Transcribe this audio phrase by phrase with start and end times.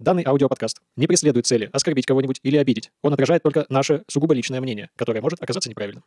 [0.00, 2.90] Данный аудиоподкаст не преследует цели оскорбить кого-нибудь или обидеть.
[3.02, 6.02] Он отражает только наше сугубо личное мнение, которое может оказаться неправильным.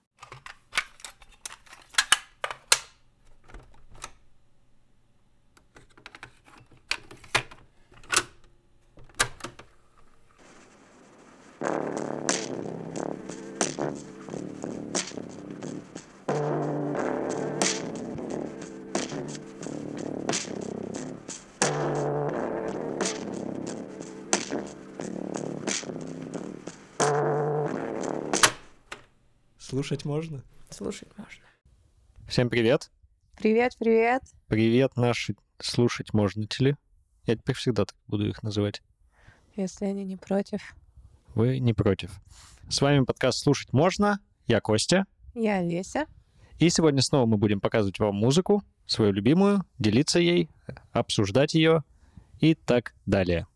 [29.83, 30.41] Слушать можно?
[30.69, 31.43] Слушать можно.
[32.29, 32.89] Всем привет.
[33.35, 34.21] Привет, привет.
[34.47, 36.77] Привет, наши слушать можно ли?
[37.25, 38.81] Я теперь всегда так буду их называть.
[39.57, 40.73] Если они не против.
[41.35, 42.13] Вы не против.
[42.69, 44.21] С вами подкаст «Слушать можно».
[44.47, 45.05] Я Костя.
[45.33, 46.05] Я Олеся.
[46.59, 50.49] И сегодня снова мы будем показывать вам музыку, свою любимую, делиться ей,
[50.93, 51.83] обсуждать ее
[52.39, 53.47] и так далее.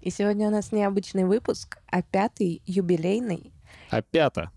[0.00, 3.52] И сегодня у нас необычный выпуск, а пятый юбилейный.
[3.90, 4.50] А пята.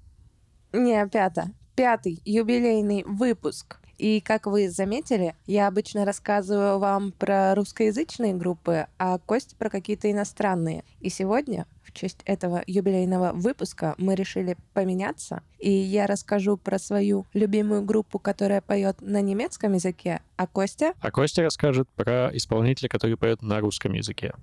[0.73, 1.50] Не, пята.
[1.76, 3.78] Пятый юбилейный выпуск.
[3.98, 10.12] И как вы заметили, я обычно рассказываю вам про русскоязычные группы, а Кость про какие-то
[10.12, 10.84] иностранные.
[11.00, 15.42] И сегодня, в честь этого юбилейного выпуска, мы решили поменяться.
[15.58, 20.94] И я расскажу про свою любимую группу, которая поет на немецком языке, а Костя...
[21.02, 24.34] А Костя расскажет про исполнителя, который поет на русском языке.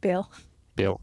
[0.00, 0.26] Пел.
[0.74, 1.00] Пел.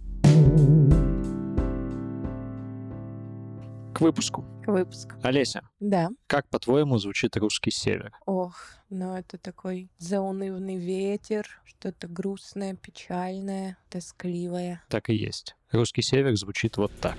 [4.00, 4.46] К выпуску.
[4.64, 5.12] К выпуску.
[5.24, 6.08] Олеся, Да.
[6.28, 8.14] как, по-твоему, звучит русский север?
[8.26, 8.56] Ох,
[8.90, 14.82] ну это такой заунывный ветер, что-то грустное, печальное, тоскливое.
[14.88, 15.58] Так и есть.
[15.74, 17.18] Русский север звучит вот так.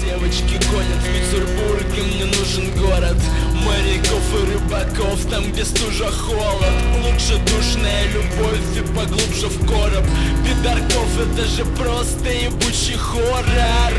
[0.00, 3.16] Девочки гонят в Петербурге, мне нужен город
[3.66, 10.04] Моряков и рыбаков, там где стужа холод Лучше душная любовь и поглубже в короб
[10.44, 13.92] Пидорков это же просто ебучий хоррор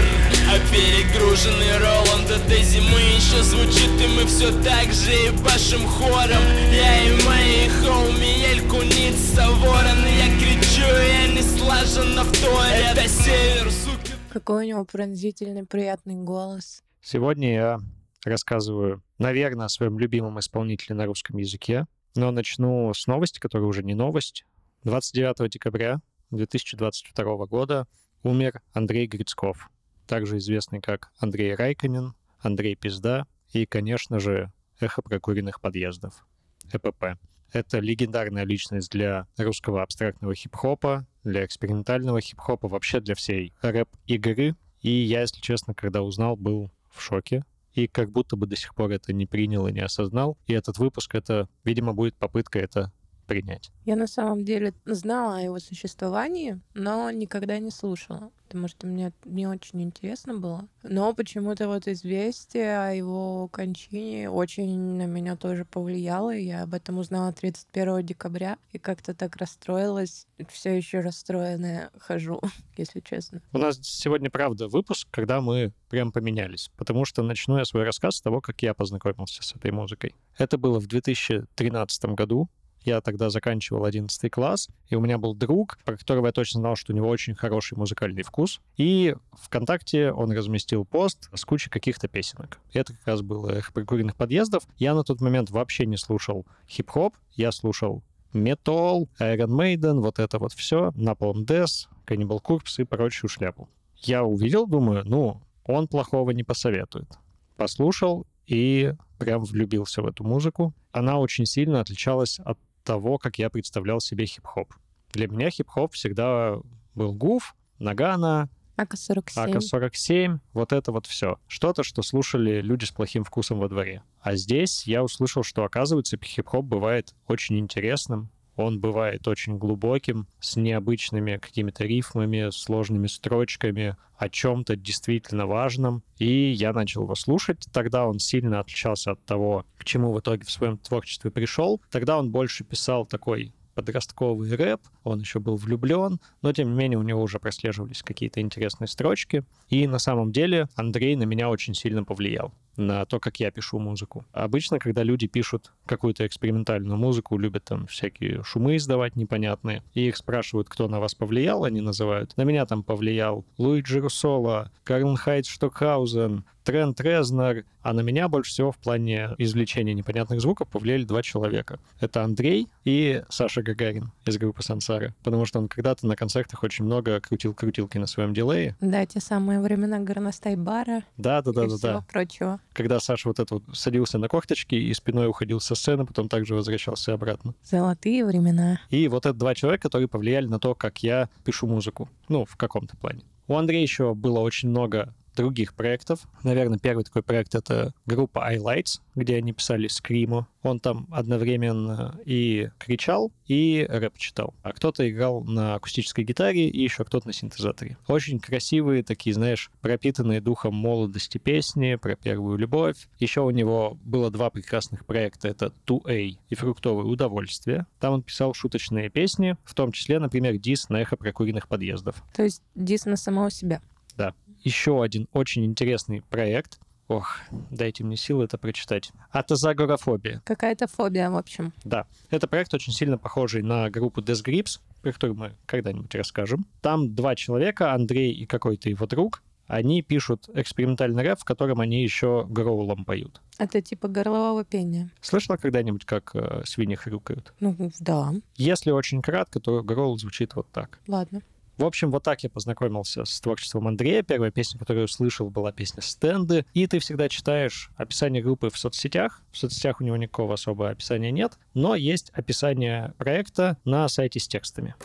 [0.47, 7.03] А перегруженный Роланд этой зимы еще звучит И мы все так же ебашим хором Я
[7.03, 13.71] и мои хоуми Эльку Ницца Ворон Я кричу, я не слаженно в торе Это север,
[13.71, 16.83] суки Какой у него пронзительный, приятный голос.
[17.01, 17.79] Сегодня я
[18.23, 23.83] рассказываю, наверное, о своем любимом исполнителе на русском языке, но начну с новости, которая уже
[23.83, 24.45] не новость.
[24.83, 27.87] 29 декабря 2022 года
[28.23, 29.69] умер Андрей Грицков,
[30.05, 36.25] также известный как Андрей Райконин, Андрей Пизда и, конечно же, эхо прокуренных подъездов,
[36.71, 37.17] ЭПП.
[37.51, 44.55] Это легендарная личность для русского абстрактного хип-хопа, для экспериментального хип-хопа, вообще для всей рэп-игры.
[44.81, 47.45] И я, если честно, когда узнал, был в шоке.
[47.73, 50.37] И как будто бы до сих пор это не принял и не осознал.
[50.47, 52.91] И этот выпуск, это, видимо, будет попытка это
[53.25, 53.71] принять.
[53.85, 59.11] Я на самом деле знала о его существовании, но никогда не слушала, потому что мне
[59.25, 60.67] не очень интересно было.
[60.83, 66.35] Но почему-то вот известие о его кончине очень на меня тоже повлияло.
[66.35, 70.27] Я об этом узнала 31 декабря и как-то так расстроилась.
[70.49, 72.41] Все еще расстроенная хожу,
[72.77, 73.41] если честно.
[73.51, 78.17] У нас сегодня, правда, выпуск, когда мы прям поменялись, потому что начну я свой рассказ
[78.17, 80.15] с того, как я познакомился с этой музыкой.
[80.37, 82.49] Это было в 2013 году,
[82.85, 86.75] я тогда заканчивал 11 класс, и у меня был друг, про которого я точно знал,
[86.75, 88.61] что у него очень хороший музыкальный вкус.
[88.77, 92.59] И ВКонтакте он разместил пост с кучей каких-то песенок.
[92.73, 94.63] Это как раз было «Эхо прикуренных подъездов».
[94.77, 98.03] Я на тот момент вообще не слушал хип-хоп, я слушал
[98.33, 103.69] метал, Iron Maiden, вот это вот все, Napalm Death, Cannibal Corpse и прочую шляпу.
[103.97, 107.09] Я увидел, думаю, ну, он плохого не посоветует.
[107.55, 110.73] Послушал и прям влюбился в эту музыку.
[110.91, 114.73] Она очень сильно отличалась от того, как я представлял себе хип-хоп.
[115.11, 116.57] Для меня хип-хоп всегда
[116.93, 119.33] был гуф, Нагана, АК-47.
[119.35, 121.39] АК-47, вот это вот все.
[121.47, 124.03] Что-то, что слушали люди с плохим вкусом во дворе.
[124.21, 130.55] А здесь я услышал, что, оказывается, хип-хоп бывает очень интересным, он бывает очень глубоким, с
[130.55, 136.03] необычными какими-то рифмами, сложными строчками, о чем-то действительно важном.
[136.17, 137.67] И я начал его слушать.
[137.73, 141.81] Тогда он сильно отличался от того, к чему в итоге в своем творчестве пришел.
[141.91, 146.97] Тогда он больше писал такой подростковый рэп, он еще был влюблен, но тем не менее
[146.97, 149.43] у него уже прослеживались какие-то интересные строчки.
[149.69, 153.79] И на самом деле Андрей на меня очень сильно повлиял на то, как я пишу
[153.79, 154.25] музыку.
[154.31, 160.17] Обычно, когда люди пишут какую-то экспериментальную музыку, любят там всякие шумы издавать непонятные, и их
[160.17, 162.35] спрашивают, кто на вас повлиял, они называют.
[162.37, 167.63] На меня там повлиял Луиджи Руссоло, Карл Хайт Штокхаузен, Трент Резнер.
[167.83, 171.79] А на меня больше всего в плане извлечения непонятных звуков повлияли два человека.
[171.99, 175.13] Это Андрей и Саша Гагарин из группы Сансара.
[175.23, 178.75] Потому что он когда-то на концертах очень много крутил крутилки на своем дилее.
[178.81, 182.05] Да, те самые времена горностай-бара Да, да, да, и да, всего да.
[182.11, 182.59] прочего.
[182.73, 186.55] Когда Саша вот это вот садился на корточки и спиной уходил со сцены, потом также
[186.55, 187.53] возвращался обратно.
[187.63, 188.79] Золотые времена.
[188.89, 192.09] И вот это два человека, которые повлияли на то, как я пишу музыку.
[192.27, 193.21] Ну, в каком-то плане.
[193.47, 196.21] У Андрея еще было очень много других проектов.
[196.43, 200.47] Наверное, первый такой проект— это группа iLights, где они писали скриму.
[200.63, 204.55] Он там одновременно и кричал, и рэп читал.
[204.63, 207.97] А кто-то играл на акустической гитаре, и еще кто-то на синтезаторе.
[208.07, 213.07] Очень красивые, такие, знаешь, пропитанные духом молодости песни про первую любовь.
[213.19, 215.47] Еще у него было два прекрасных проекта.
[215.47, 217.85] Это 2A и «Фруктовое удовольствие».
[217.99, 222.23] Там он писал шуточные песни, в том числе, например, дис на эхо прокуренных подъездов.
[222.33, 223.81] То есть дис на самого себя.
[224.17, 224.33] Да.
[224.63, 226.79] Еще один очень интересный проект.
[227.07, 227.37] Ох,
[227.69, 229.11] дайте мне силы это прочитать.
[229.29, 230.41] Атозагорафобия.
[230.43, 231.71] Какая-то фобия, в общем.
[231.83, 232.07] Да.
[232.31, 236.65] Это проект очень сильно похожий на группу Death Grips, про которую мы когда-нибудь расскажем.
[236.81, 242.03] Там два человека, Андрей и какой-то его друг, они пишут экспериментальный рэп, в котором они
[242.03, 243.41] еще гроулом поют.
[243.57, 245.09] Это типа горлового пения.
[245.21, 247.53] Слышала когда-нибудь, как э, свиньи хрюкают?
[247.59, 248.33] Ну, да.
[248.55, 250.99] Если очень кратко, то гроул звучит вот так.
[251.07, 251.41] Ладно.
[251.77, 254.23] В общем, вот так я познакомился с творчеством Андрея.
[254.23, 256.65] Первая песня, которую я услышал, была песня «Стенды».
[256.73, 259.41] И ты всегда читаешь описание группы в соцсетях.
[259.51, 264.47] В соцсетях у него никакого особого описания нет, но есть описание проекта на сайте с
[264.47, 264.95] текстами.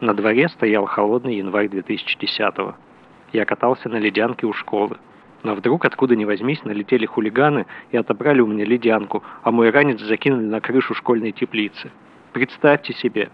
[0.00, 2.74] На дворе стоял холодный январь 2010-го.
[3.32, 4.98] Я катался на ледянке у школы.
[5.44, 10.00] Но вдруг, откуда ни возьмись, налетели хулиганы и отобрали у меня ледянку, а мой ранец
[10.00, 11.92] закинули на крышу школьной теплицы.
[12.32, 13.30] Представьте себе,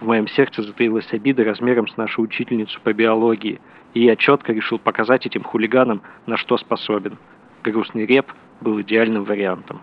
[0.00, 3.60] в моем сердце затаилась обида размером с нашу учительницу по биологии,
[3.94, 7.18] и я четко решил показать этим хулиганам, на что способен.
[7.62, 9.80] Грустный реп был идеальным вариантом.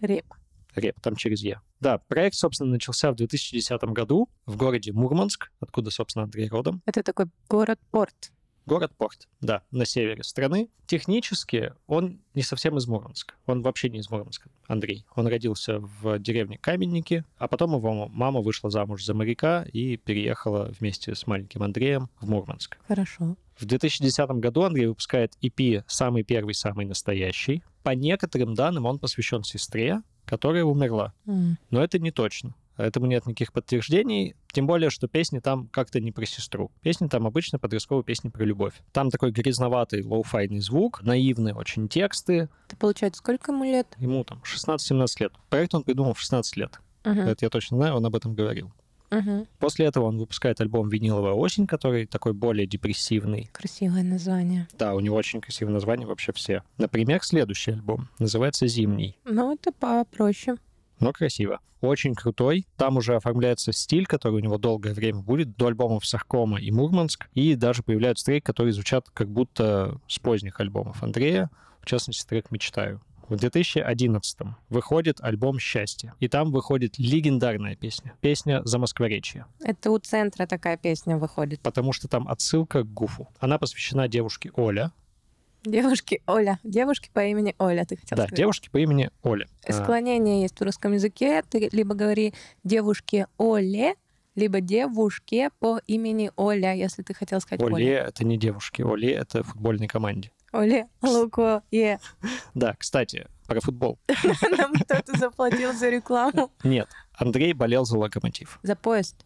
[0.00, 0.26] Реп.
[0.74, 1.60] Реп, там через «е».
[1.80, 6.80] Да, проект, собственно, начался в 2010 году в городе Мурманск, откуда, собственно, Андрей родом.
[6.86, 8.32] Это такой город-порт.
[8.66, 10.68] Город-порт, да, на севере страны.
[10.86, 13.34] Технически он не совсем из Мурманска.
[13.46, 15.04] Он вообще не из Мурманска, Андрей.
[15.14, 20.72] Он родился в деревне Каменники, а потом его мама вышла замуж за моряка и переехала
[20.78, 22.78] вместе с маленьким Андреем в Мурманск.
[22.86, 23.36] Хорошо.
[23.56, 27.62] В 2010 году Андрей выпускает EP «Самый первый, самый настоящий».
[27.82, 31.12] По некоторым данным он посвящен сестре, которая умерла.
[31.26, 31.58] М.
[31.70, 32.54] Но это не точно.
[32.82, 36.70] Этому нет никаких подтверждений, тем более, что песни там как-то не про сестру.
[36.82, 38.74] Песни там обычно подростковые песни про любовь.
[38.92, 42.48] Там такой грязноватый лоу-файный звук, наивные очень тексты.
[42.66, 43.86] Это получается, сколько ему лет?
[43.98, 45.32] Ему там 16-17 лет.
[45.48, 46.80] Проект он придумал в 16 лет.
[47.04, 47.20] Мгм.
[47.20, 48.72] Это я точно знаю, он об этом говорил.
[49.10, 49.46] Мгм.
[49.58, 53.50] После этого он выпускает альбом «Виниловая осень», который такой более депрессивный.
[53.52, 54.66] Красивое название.
[54.78, 56.62] Да, у него очень красивое название вообще все.
[56.78, 59.18] Например, следующий альбом называется «Зимний».
[59.24, 60.56] Ну, это попроще.
[61.02, 61.60] Но красиво.
[61.80, 62.66] Очень крутой.
[62.76, 67.28] Там уже оформляется стиль, который у него долгое время будет, до альбомов Саркома и Мурманск.
[67.34, 71.50] И даже появляются треки, которые звучат как будто с поздних альбомов Андрея.
[71.80, 73.02] В частности, трек «Мечтаю».
[73.28, 74.38] В 2011
[74.68, 78.12] выходит альбом «Счастье», и там выходит легендарная песня.
[78.20, 81.60] Песня «За Москворечье», Это у центра такая песня выходит.
[81.60, 83.28] потому что там отсылка к Гуфу.
[83.40, 84.92] Она посвящена девушке Оля.
[85.64, 86.58] Девушки Оля.
[86.64, 88.36] Девушки по имени Оля, ты хотел да, сказать.
[88.36, 89.46] девушке по имени Оля.
[89.66, 91.42] А, Склонение есть в русском языке.
[91.48, 93.94] Ты либо говори девушке Оле,
[94.34, 99.12] либо девушке по имени Оля, если ты хотел сказать Оле Оля.— это не девушки, Оле—
[99.14, 100.32] это футбольной команде.
[100.52, 101.98] Оле, Луко, Е.
[102.54, 103.98] Да, кстати, про футбол.
[104.58, 106.50] Нам кто-то заплатил за рекламу.
[106.64, 108.58] Нет, Андрей болел за локомотив.
[108.62, 109.24] За поезд.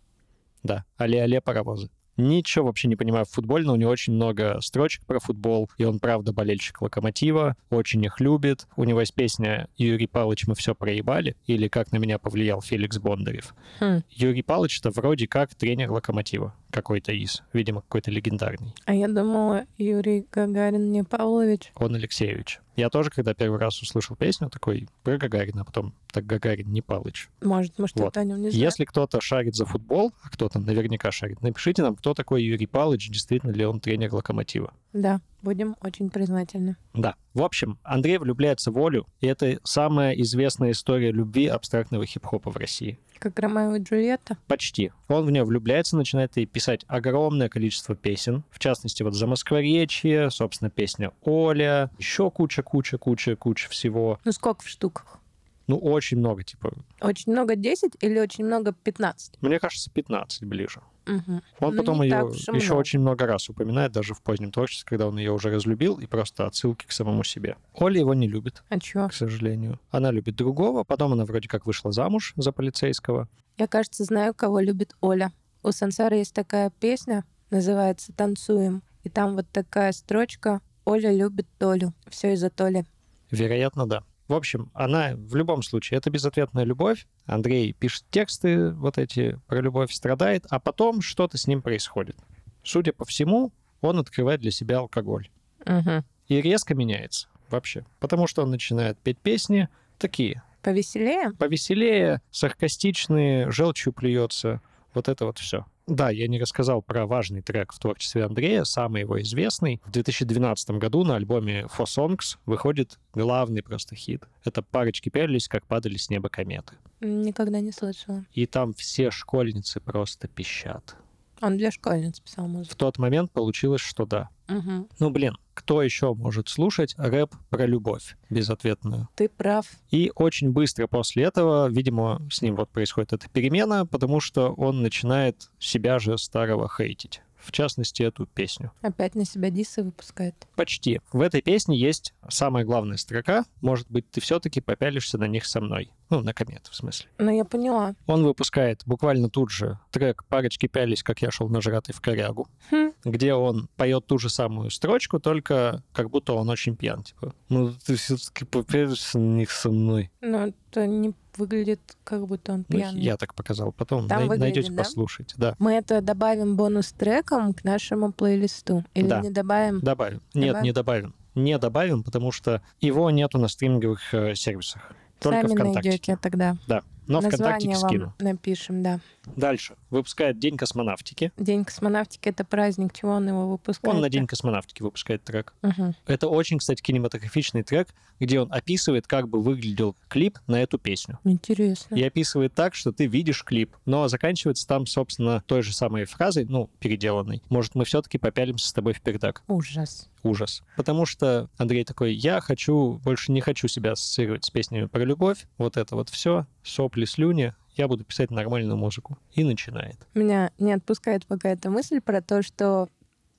[0.62, 1.90] Да, але-але паровозы.
[2.16, 5.84] Ничего вообще не понимаю в футболе, но у него очень много строчек про футбол, и
[5.84, 8.66] он, правда, болельщик Локомотива, очень их любит.
[8.76, 12.98] У него есть песня «Юрий Палыч, мы все проебали» или «Как на меня повлиял Феликс
[12.98, 13.54] Бондарев».
[13.80, 14.02] Хм.
[14.10, 18.74] Юрий Палыч— это вроде как тренер Локомотива какой-то из, видимо, какой-то легендарный.
[18.84, 21.72] А я думала, Юрий Гагарин не Павлович.
[21.74, 22.60] Он Алексеевич.
[22.76, 26.82] Я тоже, когда первый раз услышал песню, такой про Гагарина, а потом так Гагарин не
[26.82, 27.28] Палыч.
[27.42, 28.16] Может, что-то Вот.
[28.16, 28.64] о нем не знаем.
[28.64, 33.08] Если кто-то шарит за футбол, а кто-то наверняка шарит, напишите нам, кто такой Юрий Палыч,
[33.08, 34.72] действительно ли он тренер Локомотива.
[34.92, 36.76] Да, будем очень признательны.
[36.94, 37.16] Да.
[37.34, 42.56] В общем, Андрей влюбляется в Олю, и это самая известная история любви абстрактного хип-хопа в
[42.56, 42.98] России.
[43.18, 44.36] Как Ромео и Джульетта.
[44.46, 44.92] Почти.
[45.08, 48.44] Он в нее влюбляется, начинает ей писать огромное количество песен.
[48.50, 54.18] В частности, вот «За Москворечье», собственно, песня «Оля», еще куча-куча-куча-куча всего.
[54.24, 55.18] Ну, сколько в штуках?
[55.66, 59.34] Ну, очень много, типа, Очень много 10 или очень много 15?
[59.40, 60.80] мне кажется, 15 ближе.
[61.06, 61.42] Мгм.
[61.60, 62.74] Он Ну, потом ее еще много.
[62.80, 66.46] очень много раз упоминает, даже в позднем творчестве, когда он ее уже разлюбил, и просто
[66.46, 67.56] отсылки к самому себе.
[67.74, 69.08] Оля его не любит, А чё?
[69.08, 69.78] к сожалению.
[69.90, 73.28] Она любит другого, потом она вроде как вышла замуж за полицейского.
[73.56, 75.32] Я, кажется, знаю, кого любит Оля.
[75.62, 78.82] У Сансара есть такая песня, называется «Танцуем».
[79.04, 81.92] И там вот такая строчка «Оля любит Толю».
[82.08, 82.84] Все из-за Толи.
[83.30, 84.02] Вероятно, да.
[84.28, 87.06] В общем, она в любом случае, это безответная любовь.
[87.26, 92.16] Андрей пишет тексты вот эти про любовь, страдает, а потом что-то с ним происходит.
[92.64, 95.30] Судя по всему, он открывает для себя алкоголь.
[95.64, 96.04] Угу.
[96.28, 97.86] И резко меняется вообще.
[98.00, 99.68] Потому что он начинает петь песни
[99.98, 101.30] такие, Повеселее?
[101.38, 104.60] повеселее, саркастичные, желчью плюется.
[104.94, 105.64] Вот это вот все.
[105.86, 109.80] Да, я не рассказал про важный трек в творчестве Андрея, самый его известный.
[109.84, 114.24] В 2012 году на альбоме Four Songs выходит главный просто хит.
[114.44, 116.74] Это «Парочки пялились, как падали с неба кометы».
[117.00, 118.24] Никогда не слышала.
[118.32, 120.96] И там все школьницы просто пищат.
[121.40, 122.76] Он для школьниц писал В музыку.
[122.76, 124.30] тот момент получилось, что да.
[124.48, 124.88] Угу.
[124.98, 129.08] Ну, блин, кто еще может слушать рэп про любовь безответную?
[129.16, 129.66] Ты прав.
[129.90, 134.82] И очень быстро после этого, видимо, с ним вот происходит эта перемена, потому что он
[134.82, 137.22] начинает себя же старого хейтить.
[137.38, 138.72] В частности, эту песню.
[138.82, 140.34] Опять на себя дисы выпускает.
[140.56, 141.00] Почти.
[141.12, 143.44] В этой песне есть самая главная строка.
[143.60, 145.90] Может быть, ты все-таки попялишься на них со мной.
[146.08, 147.08] Ну, на комету, в смысле.
[147.18, 147.94] Ну, я поняла.
[148.06, 152.92] Он выпускает буквально тут же трек «Парочки пялись, как я шел нажратый в корягу», Хм.
[153.04, 157.02] где он поет ту же самую строчку, только как будто он очень пьян.
[157.02, 160.10] Типа, ну ты все-таки попялишься на них со мной.
[160.20, 163.00] Но это не выглядит, как будто он Ну, пьяный.
[163.00, 163.72] я так показал.
[163.72, 164.82] Потом Там най- выглядит, найдете, да?
[164.84, 165.34] послушайте.
[165.36, 168.84] Да, Мы это добавим бонус-треком к нашему плейлисту.
[168.94, 169.20] Или Да.
[169.20, 169.80] не добавим?
[169.80, 170.22] добавим.
[170.34, 170.62] Нет, Добавим?
[170.64, 171.14] не добавим.
[171.34, 174.92] Не добавим, потому что его нету на стриминговых э, сервисах.
[175.20, 175.88] Только Сами ВКонтакте.
[175.90, 176.56] найдете тогда.
[176.66, 176.82] Да.
[177.06, 178.14] Но ВКонтакте Название вам скину.
[178.18, 179.00] напишем, да.
[179.36, 179.74] Дальше.
[179.90, 181.32] Выпускает День космонавтики.
[181.36, 183.94] День космонавтики— это праздник, чего он его выпускает?
[183.94, 185.54] Он на День космонавтики выпускает трек.
[185.62, 185.94] Мгм.
[186.06, 187.88] Это очень, кстати, кинематографичный трек,
[188.20, 191.18] где он описывает, как бы выглядел клип на эту песню.
[191.24, 191.94] Интересно.
[191.94, 196.44] И описывает так, что ты видишь клип, но заканчивается там, собственно, той же самой фразой,
[196.44, 197.42] ну, переделанной.
[197.48, 199.42] Может, мы все-таки попялимся с тобой в пердак.
[199.48, 200.08] Ужас.
[200.22, 200.62] Ужас.
[200.76, 205.46] Потому что Андрей такой, я хочу, больше не хочу себя ассоциировать с песнями про любовь,
[205.58, 209.18] вот это вот все, сопли, слюни, я буду писать нормальную музыку.
[209.34, 209.96] И начинает.
[210.14, 212.88] Меня не отпускает пока эта мысль про то, что,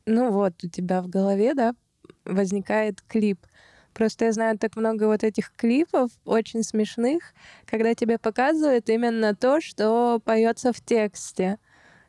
[0.06, 1.76] ну вот, у тебя в голове, да,
[2.26, 3.40] возникает клип.
[3.94, 7.34] Просто я знаю так много вот этих клипов, очень смешных,
[7.66, 11.58] когда тебе показывают именно то, что поется в тексте.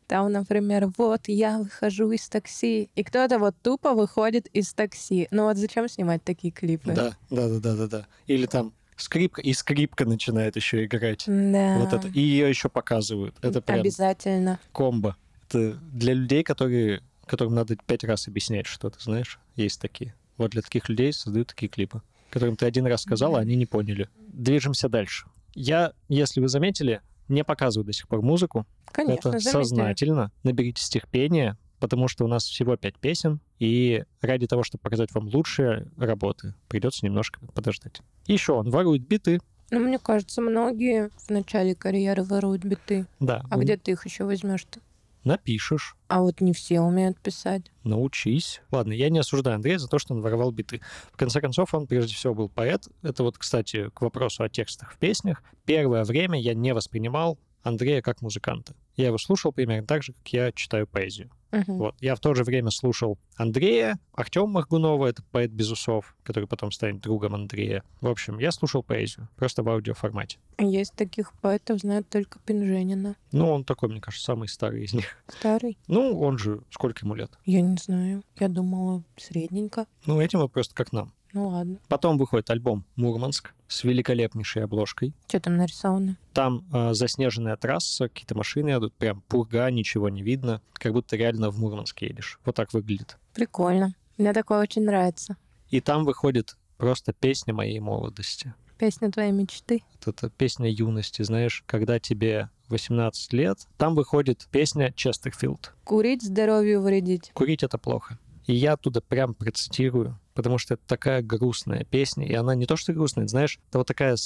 [0.07, 5.29] Там, например, вот я выхожу из такси, и кто-то вот тупо выходит из такси.
[5.31, 6.93] Ну вот зачем снимать такие клипы?
[6.93, 8.07] Да, да, да, да, да, да.
[8.27, 11.25] Или там скрипка, и скрипка начинает еще играть.
[11.26, 11.78] Да.
[11.78, 12.09] Вот это.
[12.09, 13.37] И ее еще показывают.
[13.43, 14.59] Это прям Обязательно.
[14.73, 15.17] комбо.
[15.49, 20.14] Это для людей, которые, которым надо пять раз объяснять что-то, знаешь, есть такие.
[20.37, 23.67] Вот для таких людей создают такие клипы, которым ты один раз сказал, а они не
[23.67, 24.09] поняли.
[24.28, 25.26] Движемся дальше.
[25.55, 28.67] Я, если вы заметили, не показываю до сих пор музыку.
[28.93, 30.31] Конечно, это сознательно.
[30.45, 35.29] Наберитесь терпения, потому что у нас всего пять песен, и ради того, чтобы показать вам
[35.29, 38.01] лучшие работы, придется немножко подождать.
[38.27, 39.41] Еще он ворует биты.
[39.71, 43.07] Ну, мне кажется, многие в начале карьеры воруют биты.
[43.21, 44.81] Да, А вы где ты их еще возьмешь-то?
[45.25, 47.71] напишешь, А вот не все умеют писать.
[47.85, 48.63] научись.
[48.71, 50.81] Ладно, я не осуждаю Андрея за то, что он воровал биты.
[51.13, 52.89] В конце концов, он прежде всего был поэт.
[53.03, 55.43] Это вот, кстати, к вопросу о текстах в песнях.
[55.67, 58.75] Первое время я не воспринимал Андрея как музыканта.
[58.99, 61.31] Я его слушал примерно так же, как я читаю поэзию.
[61.52, 61.78] Мгм.
[61.78, 61.95] Вот.
[62.00, 66.73] Я в то же время слушал Андрея, Артема Моргунова, это поэт без усов, который потом
[66.73, 67.85] станет другом Андрея.
[68.00, 70.38] В общем, я слушал поэзию, просто в аудиоформате.
[70.59, 73.14] Есть таких поэтов, знают только Пинженина.
[73.31, 75.17] Ну, он такой, мне кажется, самый старый из них.
[75.28, 75.78] Старый?
[75.87, 77.31] Ну, он же, сколько ему лет?
[77.47, 78.25] Я не знаю.
[78.40, 79.87] Я думала, средненько.
[80.07, 81.12] Ну, этим вот просто как нам.
[81.33, 81.79] Ну ладно.
[81.89, 85.15] Потом выходит альбом «Мурманск» с великолепнейшей обложкой.
[85.29, 86.17] Что там нарисовано?
[86.33, 91.51] Там э, заснеженная трасса, какие-то машины едут, прям пурга, ничего не видно, как будто реально
[91.51, 92.41] в Мурманск едешь.
[92.45, 93.19] Вот так выглядит.
[93.35, 93.95] Прикольно.
[94.17, 95.37] Мне такое очень нравится.
[95.69, 98.55] И там выходит просто песня моей молодости.
[98.79, 99.83] Песня твоей мечты.
[99.93, 103.59] Вот это песня юности, знаешь, когда тебе 18 лет.
[103.77, 105.75] Там выходит песня Честерфилд.
[105.85, 107.31] Курить здоровью вредить.
[107.35, 108.19] Курить это плохо.
[108.47, 112.76] И я оттуда прям процитирую, потому что это такая грустная песня, и она не то
[112.76, 114.16] что грустная, это, знаешь, это вот такая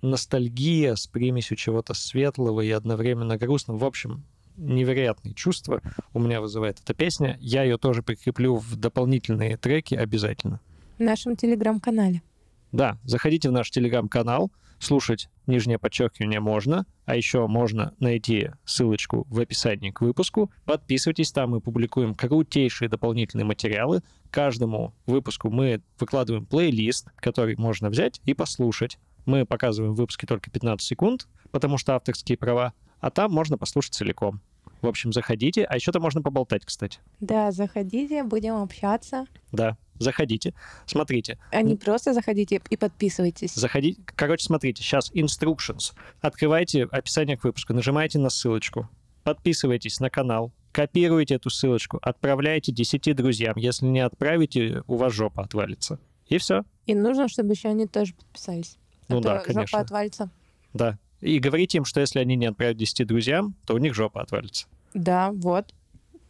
[0.00, 3.76] ностальгия с примесью чего-то светлого и одновременно грустного.
[3.76, 4.24] В общем,
[4.56, 5.82] невероятные чувства
[6.14, 7.36] у меня вызывает эта песня.
[7.42, 10.60] Я ее тоже прикреплю в дополнительные треки обязательно.
[10.96, 12.22] В нашем телеграм-канале.
[12.72, 19.40] Да, заходите в наш телеграм-канал, слушать нижнее подчеркивание можно, а еще можно найти ссылочку в
[19.40, 20.50] описании к выпуску.
[20.64, 24.02] Подписывайтесь, там мы публикуем крутейшие дополнительные материалы.
[24.30, 28.98] Каждому выпуску мы выкладываем плейлист, который можно взять и послушать.
[29.26, 33.94] Мы показываем в выпуске только 15 секунд, потому что авторские права, а там можно послушать
[33.94, 34.40] целиком.
[34.80, 37.00] В общем, заходите, а еще там можно поболтать, кстати.
[37.20, 39.26] Да, заходите, будем общаться.
[39.50, 40.54] Да, заходите.
[40.86, 43.54] Смотрите, А не просто заходите и подписывайтесь.
[43.54, 44.00] заходите.
[44.16, 45.92] Короче, смотрите, сейчас instructions.
[46.20, 48.88] Открывайте описание к выпуску, нажимаете на ссылочку,
[49.24, 53.54] подписывайтесь на канал, копируйте эту ссылочку, отправляйте 10 друзьям.
[53.56, 55.98] Если не отправите, у вас жопа отвалится.
[56.28, 56.62] И все.
[56.86, 58.76] И нужно, чтобы еще они тоже подписались.
[59.08, 59.78] А Ну то да, жопа конечно.
[59.80, 60.30] отвалится.
[60.74, 60.98] Да.
[61.20, 64.66] И говорите им, что если они не отправят 10 друзьям, то у них жопа отвалится.
[64.94, 65.74] Да, вот.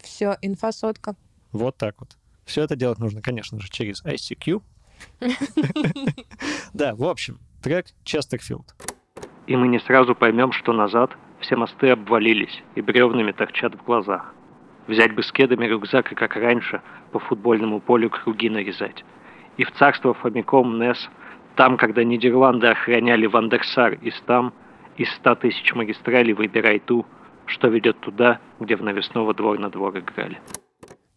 [0.00, 1.16] Все, инфосотка.
[1.52, 2.16] Вот так вот.
[2.48, 4.62] Все это делать нужно, конечно же, через ICQ.
[6.72, 8.74] Да, в общем, трек Честерфилд.
[9.46, 14.34] И мы не сразу поймем, что назад все мосты обвалились и бревнами торчат в глазах.
[14.86, 16.80] Взять бы с кедами рюкзак и, как раньше,
[17.12, 19.04] по футбольному полю круги нарезать.
[19.58, 21.10] И в царство Фомиком Нес,
[21.54, 24.54] там, когда Нидерланды охраняли Вандерсар и Стам,
[24.96, 27.04] из ста тысяч магистралей выбирай ту,
[27.44, 30.40] что ведет туда, где в навесного двор на двор играли.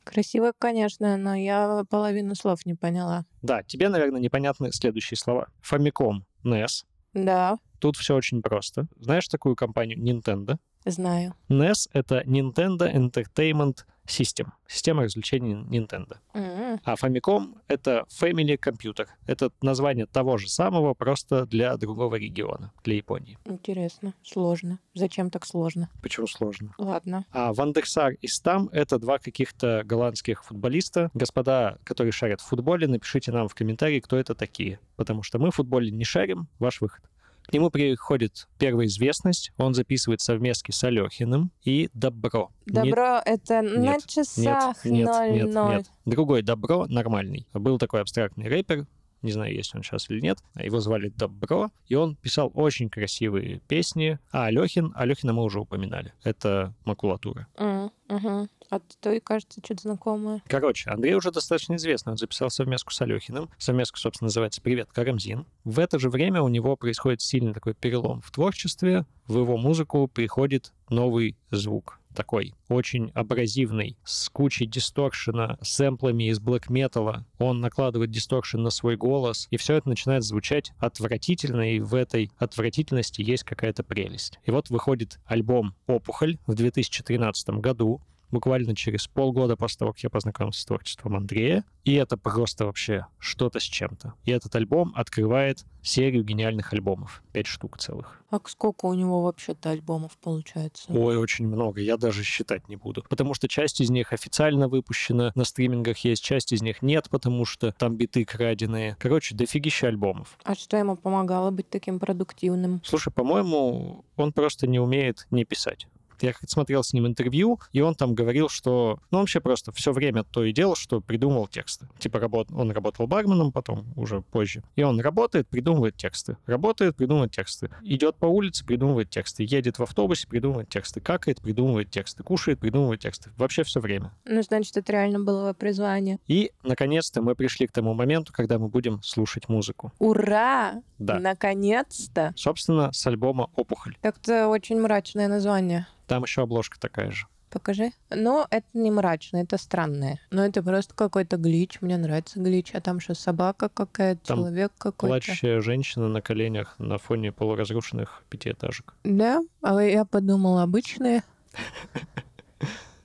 [0.03, 3.25] Красиво, конечно, но я половину слов не поняла.
[3.41, 5.47] Да, тебе, наверное, непонятны следующие слова.
[5.61, 6.85] Famicom NES.
[7.13, 8.87] Да, Тут все очень просто.
[8.99, 10.57] Знаешь такую компанию Nintendo?
[10.85, 11.35] знаю.
[11.49, 14.47] NES— это Nintendo Entertainment System.
[14.67, 16.17] Система развлечений Nintendo.
[16.33, 19.07] М, А Famicom— это Family Computer.
[19.27, 23.37] Это название того же самого, просто для другого региона, для Японии.
[23.45, 24.79] Интересно, сложно.
[24.95, 25.89] Зачем так сложно?
[26.01, 26.73] Почему сложно?
[26.77, 27.25] Ладно.
[27.31, 31.09] А Вандерсар и Стам— это два каких-то голландских футболиста.
[31.13, 34.79] Господа, которые шарят в футболе, напишите нам в комментарии, кто это такие.
[34.95, 36.47] Потому что мы в футболе не шарим.
[36.59, 37.01] Ваш выход.
[37.43, 39.51] К нему приходит первая известность.
[39.57, 42.51] Он записывает совместки с Алехиным и Добро.
[42.65, 45.75] Добро это на нет, часах нет, нет, 0-0.
[45.75, 45.85] нет.
[46.05, 47.47] Другой Добро нормальный.
[47.53, 48.85] Был такой абстрактный рэпер,
[49.21, 50.39] не знаю, есть он сейчас или нет.
[50.55, 54.19] Его звали Добро, и он писал очень красивые песни.
[54.31, 56.13] А Алехин, Алехина мы уже упоминали.
[56.23, 57.47] Это макулатура.
[57.57, 58.49] М, мгм.
[58.71, 60.41] А то и кажется что-то знакомое.
[60.47, 62.11] Короче, Андрей уже достаточно известный.
[62.11, 63.49] Он записал совместку с Алехиным.
[63.57, 65.45] Совместка, собственно, называется «Привет, Карамзин».
[65.65, 69.05] В это же время у него происходит сильный такой перелом в творчестве.
[69.27, 71.99] В его музыку приходит новый звук.
[72.15, 77.25] Такой очень абразивный, с кучей дисторшена, сэмплами из блэк металла.
[77.39, 82.31] Он накладывает дисторшн на свой голос, и все это начинает звучать отвратительно, и в этой
[82.37, 84.39] отвратительности есть какая-то прелесть.
[84.45, 88.01] И вот выходит альбом «Опухоль» в 2013 году,
[88.31, 91.63] буквально через полгода после того, как я познакомился с творчеством Андрея.
[91.83, 94.13] И это просто вообще что-то с чем-то.
[94.25, 97.23] И этот альбом открывает серию гениальных альбомов.
[97.33, 98.23] Пять штук целых.
[98.29, 100.91] А сколько у него вообще-то альбомов получается?
[100.91, 101.81] Ой, очень много.
[101.81, 103.03] Я даже считать не буду.
[103.09, 107.45] Потому что часть из них официально выпущена, на стримингах есть, часть из них нет, потому
[107.45, 108.95] что там биты краденые.
[108.99, 110.37] Короче, дофигища альбомов.
[110.43, 112.81] А что ему помогало быть таким продуктивным?
[112.85, 115.87] Слушай, по-моему, он просто не умеет не писать.
[116.21, 118.99] Я как-то смотрел с ним интервью, и он там говорил, что...
[119.11, 121.87] Ну, вообще просто все время то и делал, что придумывал тексты.
[121.99, 122.51] Типа работ...
[122.51, 124.63] он работал барменом потом, уже позже.
[124.75, 126.37] И он работает, придумывает тексты.
[126.45, 127.69] Работает, придумывает тексты.
[127.81, 129.43] Идет по улице, придумывает тексты.
[129.43, 131.01] Едет в автобусе, придумывает тексты.
[131.01, 132.23] Какает, придумывает тексты.
[132.23, 133.31] Кушает, придумывает тексты.
[133.37, 134.13] Вообще все время.
[134.25, 136.19] Ну, значит, это реально было призвание.
[136.27, 139.91] И, наконец-то, мы пришли к тому моменту, когда мы будем слушать музыку.
[139.99, 140.81] Ура!
[140.99, 141.19] Да.
[141.19, 142.33] Наконец-то!
[142.35, 143.97] Собственно, с альбома «Опухоль».
[144.01, 145.87] Так-то очень мрачное название.
[146.11, 147.25] Там еще обложка такая же.
[147.49, 147.93] Покажи.
[148.09, 150.19] Но это не мрачно, это странное.
[150.29, 151.77] Но это просто какой-то глич.
[151.79, 152.71] Мне нравится глич.
[152.73, 155.07] А там что, собака какая-то, Там человек какой-то?
[155.07, 158.93] Плачущая женщина на коленях на фоне полуразрушенных пятиэтажек.
[159.05, 159.41] Да?
[159.61, 161.23] А я подумала, обычные.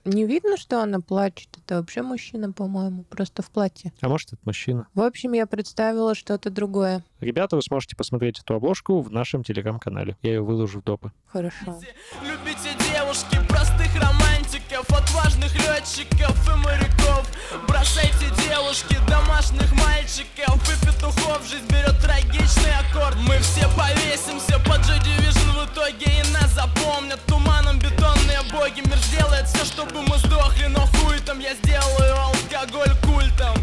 [0.07, 1.49] Не видно, что она плачет.
[1.65, 3.93] Это вообще мужчина, по-моему, просто в платье.
[4.01, 4.87] А может, это мужчина.
[4.95, 7.05] В общем, я представила что-то другое.
[7.21, 10.17] Ребята, вы сможете посмотреть эту обложку в нашем телеграм-канале.
[10.23, 11.11] Я ее выложу в допы.
[11.27, 11.81] Хорошо.
[12.23, 13.93] Любите девушки, простых
[14.87, 17.27] романтиков Отважных летчиков и моряков.
[17.67, 23.17] Бросайте девушки, домашних мальчиков И петухов, жизнь берет трагичный аккорд.
[23.17, 27.21] Мы все повесимся под Joy Division в итоге И нас запомнят.
[27.27, 30.67] Туманом бетонные боги Мир сделает все, чтобы мы сдохли.
[30.67, 33.55] Но хуй там я сделаю алкоголь культом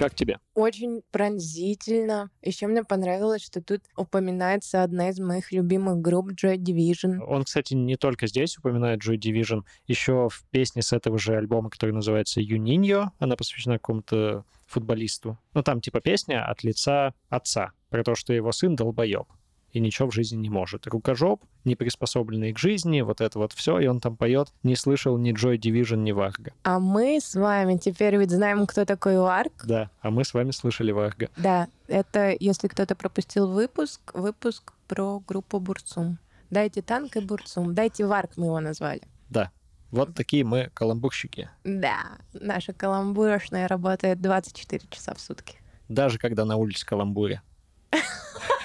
[0.00, 0.38] Как тебе?
[0.54, 2.30] Очень пронзительно.
[2.40, 7.18] Еще мне понравилось, что тут упоминается одна из моих любимых групп Joy Division.
[7.26, 11.68] Он, кстати, не только здесь упоминает Joy Division, еще в песне с этого же альбома,
[11.68, 15.38] который называется Юниньо, она посвящена какому-то футболисту.
[15.52, 19.26] Ну, там типа песня от лица отца про то, что его сын долбоеб
[19.72, 20.86] и ничего в жизни не может.
[20.86, 25.16] Рукожоп, не приспособленный к жизни, вот это вот все, и он там поет «Не слышал
[25.18, 26.52] ни Joy Division, ни Варга».
[26.62, 29.64] А мы с вами теперь ведь знаем, кто такой Варг.
[29.64, 31.28] Да, а мы с вами слышали Варга.
[31.36, 36.18] Да, это, если кто-то пропустил выпуск, выпуск про группу Бурцум.
[36.50, 37.74] Дайте танк и Бурцум.
[37.74, 39.02] Дайте Варг, мы его назвали.
[39.28, 39.52] Да,
[39.90, 41.50] вот такие мы каламбурщики.
[41.64, 45.58] Да, наша каламбуршная работает 24 часа в сутки.
[45.88, 47.42] Даже когда на улице каламбуре.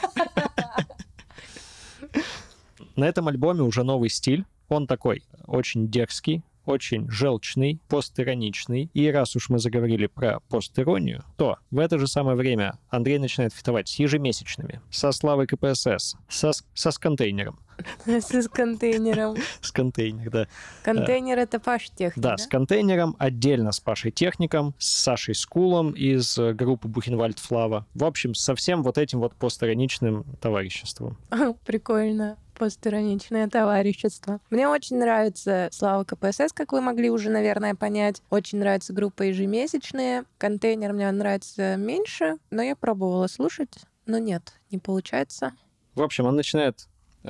[2.96, 4.46] На этом альбоме уже новый стиль.
[4.70, 8.90] Он такой очень дерзкий, очень желчный, постироничный.
[8.94, 13.54] И раз уж мы заговорили про постиронию, то в это же самое время Андрей начинает
[13.54, 17.60] фитовать с Ежемесячными, со Славой КПСС, со, со с Контейнером.
[18.06, 19.36] С контейнером.
[19.60, 20.48] С контейнер, да.
[20.82, 26.38] Контейнер— это Паш Техник, Да, с контейнером, отдельно с Пашей Техником, с Сашей Скулом из
[26.38, 27.86] э, группы Бухенвальд Флава.
[27.94, 31.18] В общем, со всем вот этим вот постироничным товариществом.
[31.66, 32.38] Прикольно.
[32.58, 34.40] Постироничное товарищество.
[34.50, 38.22] Мне очень нравится Слава КПСС, как вы могли уже, наверное, понять.
[38.30, 40.24] Очень нравится группа ежемесячные.
[40.38, 43.74] Контейнер мне нравится меньше, но я пробовала слушать.
[44.06, 45.54] Но нет, не получается.
[45.96, 46.88] В общем, он начинает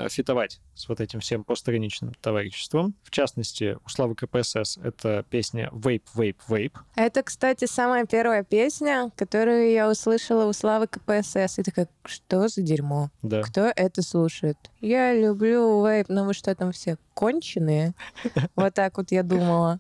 [0.09, 2.95] фитовать с вот этим всем постграничным товариществом.
[3.03, 6.77] В частности, у Славы КПСС это песня «Вейп, вейп, вейп».
[6.95, 11.59] Это, кстати, самая первая песня, которую я услышала у Славы КПСС.
[11.59, 13.09] И такая, что за дерьмо?
[13.21, 13.41] Да.
[13.41, 14.57] Кто это слушает?
[14.81, 17.93] Я люблю вейп, но вы что там все конченые?
[18.55, 19.79] Вот так вот я думала.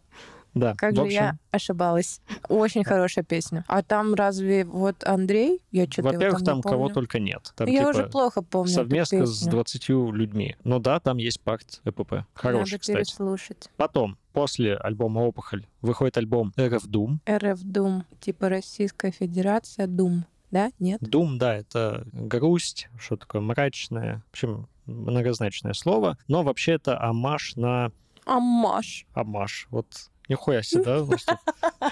[0.55, 2.21] Да, Как же общем, я ошибалась.
[2.47, 3.65] Очень хорошая песня.
[3.67, 5.61] А там разве вот Андрей?
[5.71, 7.51] Я что-то во-первых, там, не кого только нет.
[7.57, 9.51] Там Я типа уже плохо помню совместно с песню.
[9.51, 10.55] 20 людьми.
[10.63, 12.25] Но да, там есть пакт ЭПП.
[12.33, 12.97] Хороший, Надо кстати.
[12.97, 13.69] переслушать.
[13.75, 17.17] Потом, после альбома «Опухоль», выходит альбом «РФ Doom».
[17.29, 20.25] РФ Дум, типа Российская Федерация Дум.
[20.51, 20.71] Да?
[20.79, 21.01] Нет?
[21.01, 27.57] Doom, да, это грусть, что такое мрачное, в общем, многозначное слово, но вообще это амаш
[27.57, 27.91] на
[28.25, 29.05] Амаш.
[29.13, 29.67] амаш.
[29.69, 31.05] Вот нихуя себе, да?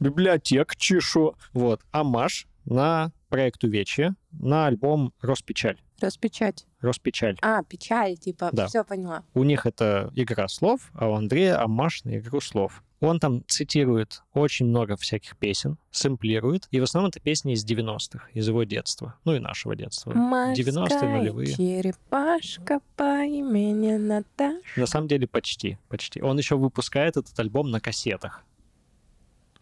[0.00, 1.34] Библиотек чешу.
[1.52, 5.80] Вот, амаш на проект Увечье, на альбом «Роспечаль».
[6.00, 6.66] Распечать.
[6.80, 7.36] «Роспечаль».
[7.42, 8.50] А, печаль, типа.
[8.52, 8.68] Да.
[8.68, 9.24] Все поняла.
[9.34, 12.83] У них это игра слов, а у Андрея амаш на игру слов.
[13.04, 18.28] Он там цитирует очень много всяких песен, сэмплирует, и в основном это песни из 90-х,
[18.32, 20.12] из его детства, ну и нашего детства.
[20.12, 21.54] 90-е, Морская нулевые.
[21.54, 24.60] черепашка по имени Наташа.
[24.76, 26.22] На самом деле почти, почти.
[26.22, 28.42] Он еще выпускает этот альбом на кассетах.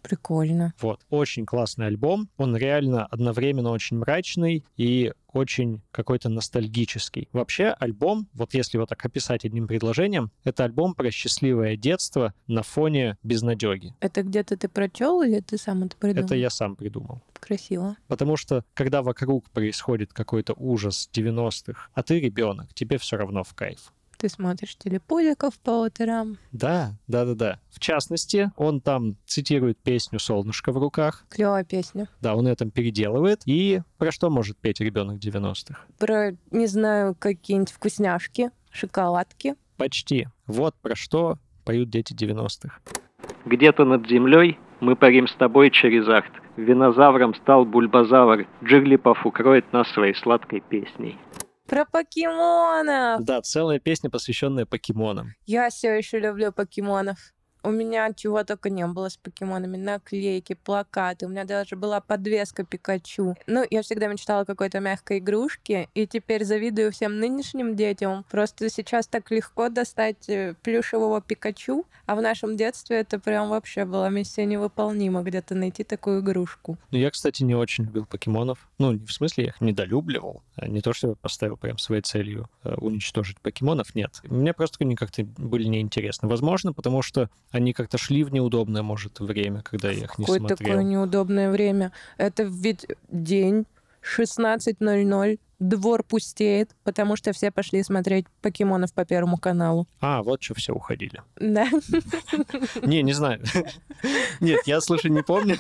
[0.02, 0.74] Прикольно.
[0.80, 2.28] Вот, очень классный альбом.
[2.36, 7.28] Он реально одновременно очень мрачный и очень какой-то ностальгический.
[7.32, 12.62] Вообще альбом, вот если его так описать одним предложением, это альбом про счастливое детство на
[12.62, 13.94] фоне безнадеги.
[14.00, 16.26] Это где-то ты прочел или ты сам это придумал?
[16.26, 17.22] Это я сам придумал.
[17.32, 17.96] Красиво.
[18.08, 23.54] Потому что, когда вокруг происходит какой-то ужас 90-х, а ты ребенок, тебе все равно в
[23.54, 23.92] кайф.
[24.22, 26.38] Ты смотришь телепузиков по утрам.
[26.52, 27.58] Да, да, да, да.
[27.72, 31.24] В частности, он там цитирует песню «Солнышко в руках».
[31.28, 32.08] Клевая песня.
[32.20, 33.42] Да, он ее там переделывает.
[33.46, 35.76] И про что может петь ребенок 90-х?
[35.98, 39.56] Про, не знаю, какие-нибудь вкусняшки, шоколадки.
[39.76, 40.28] Почти.
[40.46, 42.78] Вот про что поют дети 90-х.
[43.44, 46.30] Где-то над землей мы парим с тобой через акт.
[46.56, 48.46] Винозавром стал бульбазавр.
[48.62, 51.18] Джиглипов укроет нас своей сладкой песней.
[51.72, 53.24] Про покемонов!
[53.24, 55.32] Да, целая песня, посвященная покемонам.
[55.46, 57.32] Я все еще люблю покемонов.
[57.64, 59.76] У меня чего только не было с покемонами.
[59.76, 61.26] Наклейки, плакаты.
[61.26, 63.36] У меня даже была подвеска Пикачу.
[63.46, 65.88] Ну, я всегда мечтала о какой-то мягкой игрушке.
[65.94, 68.24] И теперь завидую всем нынешним детям.
[68.30, 71.86] Просто сейчас так легко достать э, плюшевого Пикачу.
[72.06, 75.22] А в нашем детстве это прям вообще была миссия невыполнима.
[75.22, 76.78] Где-то найти такую игрушку.
[76.90, 78.68] Ну, я, кстати, не очень любил покемонов.
[78.78, 80.42] Ну, не в смысле, я их недолюбливал.
[80.56, 84.20] а Не то, что я поставил прям своей целью э, уничтожить покемонов, нет.
[84.24, 86.28] Мне просто они как-то были неинтересны.
[86.28, 90.38] Возможно, потому что они как-то шли в неудобное, может, время, когда я их не Какое
[90.40, 90.56] смотрел.
[90.58, 91.92] такое неудобное время.
[92.16, 93.66] Это ведь день
[94.16, 95.38] 16.00.
[95.60, 99.86] Двор пустеет, потому что все пошли смотреть покемонов по Первому каналу.
[100.00, 101.22] А, вот что все уходили.
[101.36, 101.68] Да.
[102.82, 103.40] Не, не знаю.
[104.40, 105.56] Нет, я, слушай, не помню.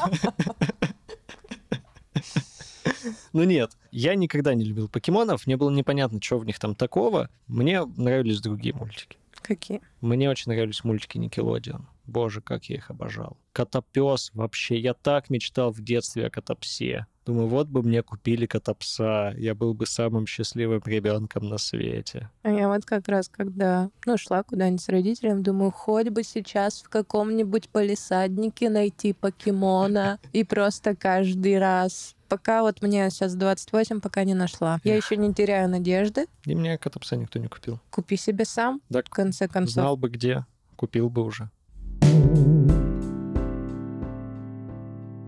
[3.32, 7.30] Ну нет, я никогда не любил покемонов, мне было непонятно, что в них там такого.
[7.46, 9.16] Мне нравились другие мультики.
[9.42, 9.80] Какие?
[10.00, 11.88] Мне очень нравились мультики Никелодион.
[12.06, 13.36] Боже, как я их обожал.
[13.52, 14.78] Котопес вообще.
[14.78, 17.06] Я так мечтал в детстве о Котопсе.
[17.24, 22.28] Думаю, вот бы мне купили кота-пса, я был бы самым счастливым ребенком на свете.
[22.42, 26.82] А я вот как раз, когда ну, шла куда-нибудь с родителем, думаю, хоть бы сейчас
[26.82, 34.24] в каком-нибудь полисаднике найти покемона и просто каждый раз пока вот мне сейчас 28, пока
[34.24, 34.80] не нашла.
[34.84, 36.28] Я еще не теряю надежды.
[36.46, 37.78] И мне кота-пса никто не купил.
[37.90, 39.74] Купи себе сам, Да, в конце концов.
[39.74, 41.50] знал бы где, купил бы уже.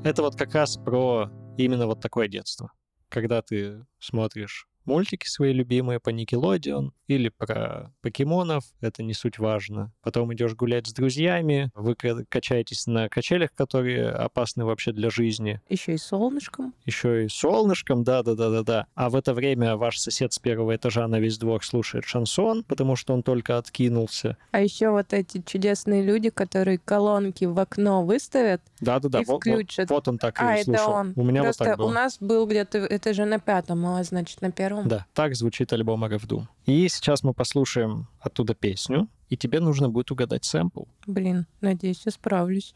[0.03, 2.73] Это вот как раз про именно вот такое детство.
[3.11, 9.93] Когда ты смотришь мультики свои любимые по Никелодеон или про покемонов, это не суть важно.
[10.03, 15.61] Потом идешь гулять с друзьями, вы ка- качаетесь на качелях, которые опасны вообще для жизни.
[15.69, 16.75] Еще и солнышком.
[16.87, 18.87] Еще и солнышком, да-да-да-да-да.
[18.95, 22.97] А в это время ваш сосед с первого этажа на весь двор слушает шансон, потому
[22.97, 24.37] что он только откинулся.
[24.51, 28.63] А еще вот эти чудесные люди, которые колонки в окно выставят.
[28.81, 29.91] Да-да-да, И вот, вот- включат.
[29.91, 30.93] вот он так а, и это слушал.
[30.93, 31.13] он.
[31.17, 31.87] У меня Просто вот так было.
[31.87, 34.74] у нас был где-то, это же на пятом, а значит на первом.
[34.85, 36.47] Да, так звучит альбом RF Doom.
[36.67, 40.85] И сейчас мы послушаем оттуда песню, и тебе нужно будет угадать сэмпл.
[41.07, 42.75] Блин, надеюсь, я справлюсь.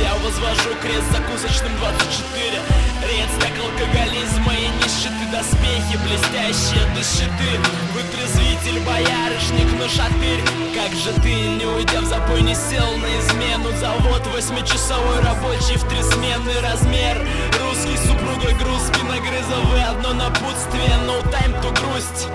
[0.00, 5.30] Я возвожу крест закусочным 24 Редстак алкоголизма и нищеты
[5.82, 7.58] Доспехи блестящие до щиты
[7.94, 10.40] Вытрезвитель, боярышник, но шатырь
[10.74, 15.88] Как же ты, не уйдя в запой, не сел на измену Завод восьмичасовой рабочий в
[15.88, 17.18] три смены размер
[17.60, 22.28] Русский супругой груз спиногрыза Вы одно напутствие, no time to грусть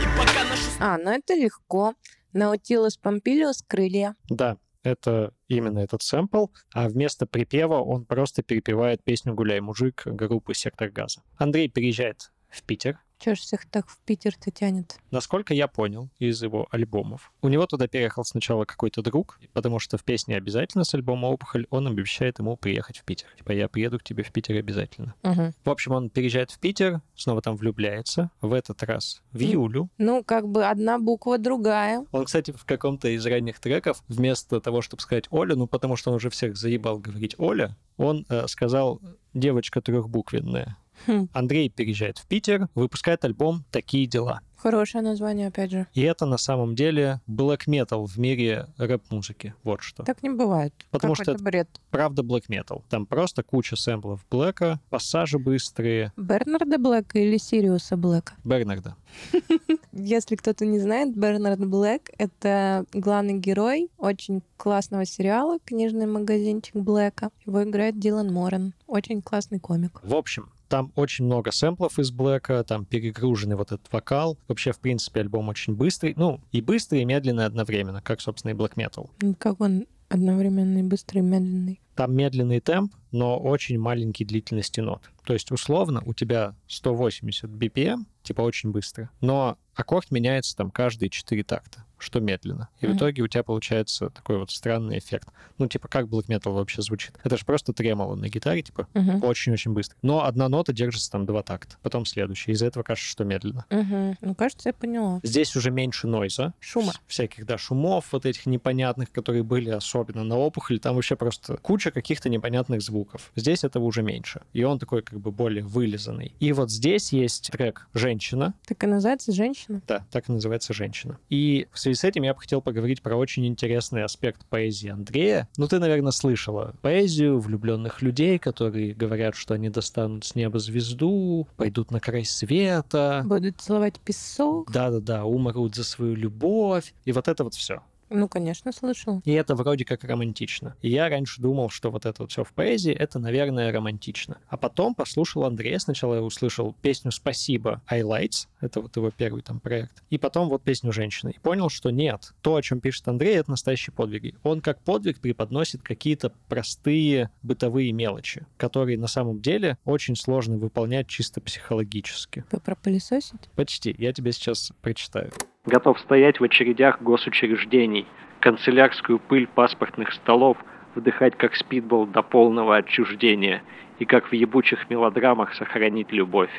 [0.00, 1.94] И пока нашу А, ну это легко.
[2.32, 4.16] Наутилус помпилиус крылья.
[4.28, 10.54] Да, это именно этот сэмпл, а вместо припева он просто перепевает песню «Гуляй, мужик» группы
[10.54, 11.22] «Сектор газа».
[11.36, 14.98] Андрей переезжает в Питер, Чё ж всех так в Питер-то тянет?
[15.12, 19.96] Насколько я понял из его альбомов, у него туда переехал сначала какой-то друг, потому что
[19.96, 23.28] в песне обязательно с альбома «Опухоль» он обещает ему приехать в Питер.
[23.38, 25.14] Типа, я приеду к тебе в Питер обязательно.
[25.22, 25.52] Угу.
[25.64, 29.52] В общем, он переезжает в Питер, снова там влюбляется, в этот раз в Мгм.
[29.52, 29.88] Юлю.
[29.98, 32.04] Ну, как бы одна буква другая.
[32.10, 36.10] Он, кстати, в каком-то из ранних треков, вместо того, чтобы сказать Оля, ну, потому что
[36.10, 39.00] он уже всех заебал говорить Оля, он э, сказал
[39.32, 40.76] девочка трехбуквенная.
[41.06, 44.40] Хм, Андрей переезжает в Питер, выпускает альбом «Такие дела».
[44.62, 45.86] хорошее название, опять же.
[45.92, 49.54] И это на самом деле black metal в мире рэп-музыки.
[49.64, 50.04] Вот что.
[50.04, 50.72] Так не бывает.
[50.90, 51.68] Потому что Какой-то бред.
[51.90, 52.82] Правда black metal.
[52.88, 56.12] Там просто куча сэмплов Блэка, пассажи быстрые.
[56.16, 58.34] Бернарда Блэка или Сириуса Блэка?
[58.44, 58.94] Бернарда.
[59.92, 67.30] Если кто-то не знает, Бернард Блэк— это главный герой очень классного сериала «Книжный магазинчик Блэка».
[67.44, 68.74] Его играет Дилан Моран.
[68.86, 70.00] Очень классный комик.
[70.04, 74.38] В общем, там очень много сэмплов из Блэка, там перегруженный вот этот вокал.
[74.48, 76.14] Вообще, в принципе, альбом очень быстрый.
[76.16, 79.10] Ну, и быстрый, и медленный одновременно, как, собственно, и Black Metal.
[79.38, 81.81] Как он одновременно и быстрый, и медленный.
[82.02, 85.02] Там медленный темп, но очень маленький длительности нот.
[85.24, 91.10] То есть, условно, у тебя 180 BPM, типа очень быстро, но аккорд меняется там каждые
[91.10, 92.68] 4 такта, что медленно.
[92.80, 92.98] И в Мгм.
[92.98, 95.28] итоге у тебя получается такой вот странный эффект.
[95.58, 97.12] Ну, типа, как Black Metal вообще звучит?
[97.22, 99.22] Это же просто тремоло на гитаре, типа, Мгм.
[99.22, 99.96] очень-очень быстро.
[100.02, 102.52] Но одна нота держится там два такта, потом следующая.
[102.52, 103.64] Из-за этого кажется, что медленно.
[103.70, 104.16] Мгм.
[104.20, 105.20] Ну, кажется, я поняла.
[105.22, 106.52] Здесь уже меньше нойза.
[106.58, 106.92] Шума.
[107.06, 110.78] Всяких, да, шумов вот этих непонятных, которые были особенно на опухоли.
[110.78, 113.30] Там вообще просто куча каких-то непонятных звуков.
[113.36, 114.42] Здесь этого уже меньше.
[114.52, 116.34] И он такой как бы более вылизанный.
[116.40, 118.54] И вот здесь есть трек «Женщина».
[118.66, 119.80] Так и называется «Женщина».
[119.86, 121.18] Да, так и называется «Женщина».
[121.30, 125.48] И в связи с этим я бы хотел поговорить про очень интересный аспект поэзии Андрея.
[125.56, 131.46] Ну, ты, наверное, слышала поэзию влюбленных людей, которые говорят, что они достанут с неба звезду,
[131.56, 134.70] пойдут на край света, Будут целовать песок.
[134.70, 137.82] да-да-да, умрут за свою любовь, и вот это вот все.
[138.12, 139.22] Ну, конечно, слышала.
[139.24, 140.76] И это вроде как романтично.
[140.82, 144.38] И я раньше думал, что вот это вот все в поэзии, это, наверное, романтично.
[144.48, 145.78] А потом послушал Андрея.
[145.78, 150.02] Сначала я услышал песню «Спасибо» Highlights, это вот его первый там проект.
[150.10, 151.30] И потом вот песню «Женщина».
[151.30, 152.34] И понял, что нет.
[152.42, 154.34] То, о чем пишет Андрей, это настоящие подвиги.
[154.42, 161.08] Он как подвиг преподносит какие-то простые бытовые мелочи, которые на самом деле очень сложно выполнять
[161.08, 162.44] чисто психологически.
[162.52, 163.48] Вы пропылесосить?
[163.54, 163.94] Почти.
[163.98, 165.32] Я тебе сейчас прочитаю.
[165.64, 168.04] Готов стоять в очередях госучреждений,
[168.40, 170.56] канцелярскую пыль паспортных столов
[170.96, 173.62] вдыхать как спидбол до полного отчуждения
[174.00, 176.50] и как в ебучих мелодрамах сохранить любовь.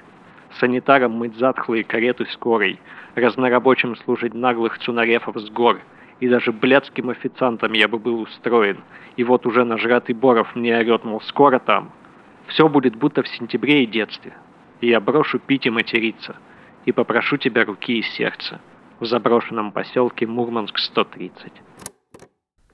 [0.58, 2.80] Санитарам мыть затхлые кареты скорой,
[3.16, 5.82] разнорабочим служить наглых цунарефов с гор,
[6.22, 8.78] и даже блядским официантом я бы был устроен.
[9.18, 11.92] И вот уже нажратый Боров мне орет, мол, скоро там.
[12.48, 14.32] Все будет будто в сентябре и детстве.
[14.80, 16.38] И я брошу пить и материться.
[16.86, 18.62] И попрошу тебя руки и сердца.
[19.00, 21.52] В заброшенном поселке Мурманск 130.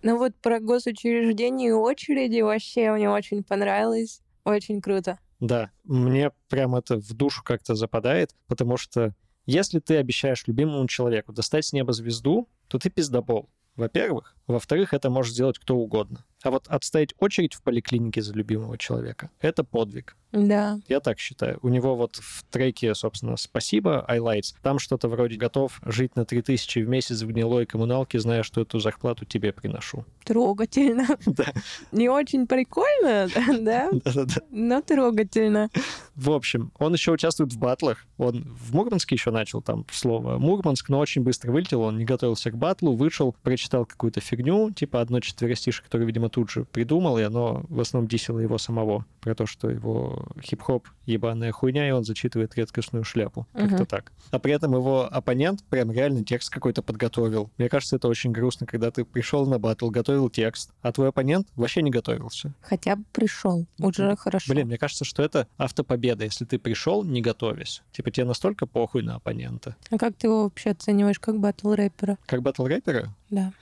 [0.01, 4.21] Ну вот про госучреждения и очереди вообще мне очень понравилось.
[4.45, 5.19] Очень круто.
[5.39, 9.13] Да, мне прям это в душу как-то западает, потому что
[9.45, 13.49] если ты обещаешь любимому человеку достать с неба звезду, то ты пиздобол.
[13.75, 14.35] Во-первых.
[14.47, 16.25] Во-вторых, это может сделать кто угодно.
[16.43, 20.15] А вот отстоять очередь в поликлинике за любимого человека— это подвиг.
[20.31, 20.79] Да.
[20.87, 21.57] Я так считаю.
[21.63, 26.79] У него вот в треке, собственно, «Спасибо», «Highlights», там что-то вроде «Готов жить на 3000
[26.79, 30.05] в месяц в гнилой коммуналке, зная, что эту зарплату тебе приношу».
[30.23, 31.07] Трогательно.
[31.25, 31.53] Да.
[31.91, 33.29] Не очень прикольно,
[33.61, 33.89] да?
[33.91, 34.41] Да-да-да.
[34.51, 35.69] Но трогательно.
[36.15, 38.05] В общем, он еще участвует в батлах.
[38.17, 41.81] Он в Мурманске еще начал там слово Мурманск, но очень быстро вылетел.
[41.81, 46.49] Он не готовился к батлу, вышел, прочитал какую-то фигню, типа одно четверостишее, которое, видимо, тут
[46.49, 49.05] же придумал, и оно в основном дисило его самого.
[49.21, 53.47] Про то, что его хип-хоп ебаная хуйня, и он зачитывает редкостную шляпу.
[53.53, 54.11] Как-то так.
[54.31, 57.49] А при этом его оппонент прям реально текст какой-то подготовил.
[57.57, 61.47] Мне кажется, это очень грустно, когда ты пришел на батл, готовил текст, а твой оппонент
[61.55, 62.53] вообще не готовился.
[62.61, 63.65] Хотя бы пришел.
[63.79, 64.53] Уже хорошо.
[64.53, 67.81] Блин, мне кажется, что это автопобеда, если ты пришел, не готовясь.
[67.91, 69.75] Типа тебе настолько похуй на оппонента.
[69.89, 72.17] А как ты его вообще оцениваешь как батл рэпера?
[72.25, 73.13] Как батл рэпера?
[73.29, 73.53] Да.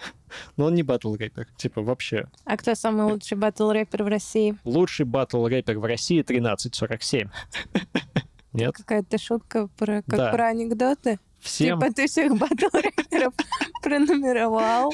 [0.56, 1.48] Но он не батл рэпер.
[1.58, 2.28] Типа вообще.
[2.46, 4.56] А кто самый лучший батл рэпер в России?
[4.64, 7.30] Лучший батл рэпер в России 1347.
[8.54, 8.76] Нет?
[8.76, 10.32] Какая-то шутка про, как Да.
[10.32, 11.20] про анекдоты?
[11.40, 13.34] Всем, Типа ты всех батл рэперов
[13.84, 14.92] пронумеровал.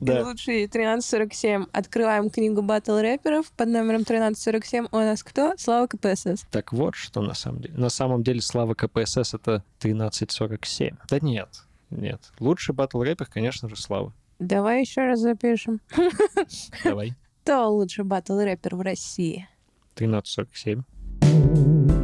[0.00, 0.22] да.
[0.24, 1.66] Лучший 1347.
[1.72, 4.86] Открываем книгу батл рэперов под номером 1347.
[4.90, 5.52] У нас кто?
[5.58, 6.46] Слава КПСС.
[6.50, 7.74] Так вот, что на самом деле.
[7.76, 10.96] На самом деле слава КПСС это 1347.
[11.10, 11.48] Да нет,
[11.90, 12.20] нет.
[12.40, 14.12] Лучший батл рэпер, конечно же, Слава.
[14.38, 15.80] Давай еще раз запишем.
[16.84, 17.14] Давай.
[17.42, 19.48] Кто лучший батл рэпер в России?
[19.94, 20.82] 1347.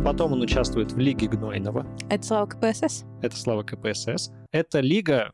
[0.04, 1.86] Потом он участвует в Лиге Гнойного.
[2.08, 3.04] Это Слава КПСС?
[3.22, 4.30] Это слава КПСС.
[4.50, 5.32] Эта лига,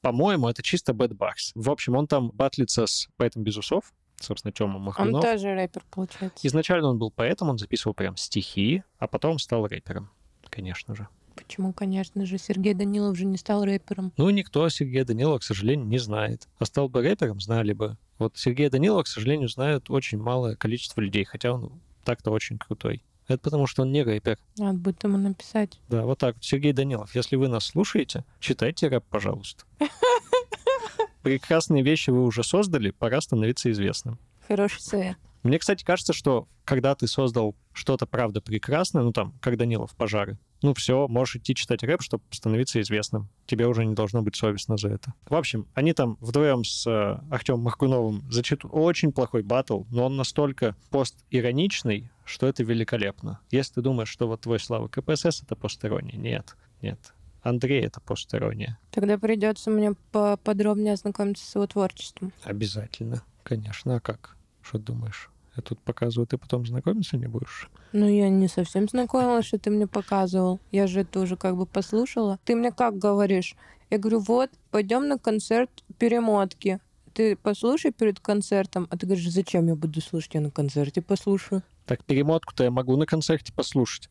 [0.00, 1.52] по-моему, это чисто бэтбакс.
[1.54, 5.22] В общем, он там батлится с поэтом без усов, собственно, Тёма Он Махрунов.
[5.22, 6.46] тоже рэпер, получается.
[6.46, 10.10] Изначально он был поэтом, он записывал прям стихи, а потом стал рэпером,
[10.50, 11.08] конечно же.
[11.34, 14.12] Почему, конечно же, Сергей Данилов же не стал рэпером?
[14.16, 16.48] Ну, никто Сергея Данилова, к сожалению, не знает.
[16.58, 17.96] А стал бы рэпером, знали бы.
[18.18, 21.72] Вот Сергея Данилова, к сожалению, знают очень малое количество людей, хотя он
[22.04, 23.02] так-то очень крутой.
[23.28, 24.38] Это потому, что он не рэпер.
[24.58, 25.80] Надо будет ему написать.
[25.88, 26.36] Да, вот так.
[26.40, 29.64] Сергей Данилов, если вы нас слушаете, читайте рэп, пожалуйста.
[31.22, 34.18] Прекрасные вещи вы уже создали, пора становиться известным.
[34.48, 35.16] Хороший совет.
[35.42, 40.38] Мне, кстати, кажется, что когда ты создал что-то правда прекрасное, ну там, как Данилов, пожары,
[40.62, 43.28] ну все, можешь идти читать рэп, чтобы становиться известным.
[43.46, 45.12] Тебе уже не должно быть совестно за это.
[45.28, 50.16] В общем, они там вдвоем с э, Артемом Маркуновым зачитывают очень плохой батл, но он
[50.16, 53.40] настолько постироничный, что это великолепно.
[53.50, 57.12] Если ты думаешь, что вот твой Слава КПСС— это посторонний, нет, нет.
[57.42, 58.78] Андрей— это посторонняя.
[58.92, 62.32] Тогда придется мне поподробнее ознакомиться с его творчеством.
[62.44, 63.96] Обязательно, конечно.
[63.96, 64.36] А как?
[64.62, 65.31] Что думаешь?
[65.56, 67.68] Я тут показываю, ты потом знакомиться не будешь?
[67.92, 70.60] Ну, я не совсем знакомилась, что ты мне показывал.
[70.70, 72.38] Я же это уже как бы послушала.
[72.44, 73.54] Ты мне как говоришь?
[73.90, 76.80] Я говорю, вот, пойдем на концерт перемотки.
[77.12, 78.88] Ты послушай перед концертом.
[78.90, 80.32] А ты говоришь, зачем я буду слушать?
[80.32, 81.62] Я на концерте послушаю.
[81.84, 84.08] Так перемотку-то я могу на концерте послушать.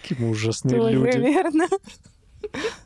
[0.00, 1.18] Какие мы ужасные люди.
[1.18, 1.68] верно.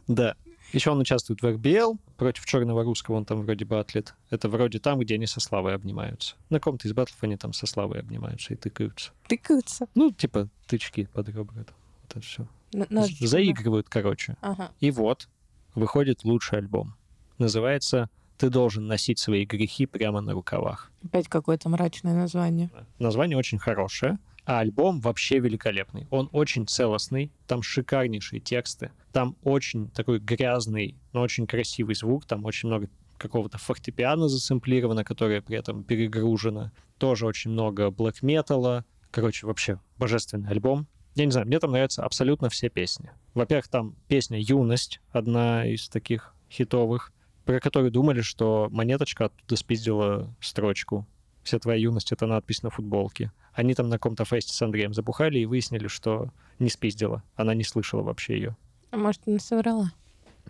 [0.08, 0.34] Да.
[0.72, 4.14] Еще он участвует в RBL, против черного русского он там вроде бы атлет.
[4.28, 6.36] Это вроде там, где они со Славой обнимаются.
[6.50, 9.12] На ком-то из батлов они там со Славой обнимаются и тыкаются.
[9.26, 9.86] Тыкаются.
[9.94, 11.44] Ну, типа тычки под ребра.
[11.56, 11.74] Вот
[12.06, 12.46] это все.
[12.72, 13.06] Да?
[13.20, 14.36] Заигрывают, короче.
[14.42, 14.70] Ага.
[14.80, 15.30] И вот
[15.74, 16.94] выходит лучший альбом.
[17.38, 20.92] Называется «Ты должен носить свои грехи прямо на рукавах».
[21.02, 22.70] Опять какое-то мрачное название.
[22.98, 24.18] Название очень хорошее,
[24.50, 26.08] а альбом вообще великолепный.
[26.10, 32.44] Он очень целостный, там шикарнейшие тексты, там очень такой грязный, но очень красивый звук, там
[32.44, 36.72] очень много какого-то фортепиано засэмплировано, которое при этом перегружено.
[36.98, 38.84] Тоже очень много блэк металла.
[39.12, 40.88] Короче, вообще божественный альбом.
[41.14, 43.12] Я не знаю, мне там нравятся абсолютно все песни.
[43.34, 47.12] Во-первых, там песня «Юность», одна из таких хитовых,
[47.44, 51.06] про которую думали, что монеточка оттуда спиздила строчку.
[51.42, 53.32] Вся твоя юность— это надпись на футболке.
[53.52, 57.22] Они там на каком-то фесте с Андреем забухали и выяснили, что не спиздила.
[57.36, 58.56] Она не слышала вообще ее.
[58.90, 59.92] А может, она соврала?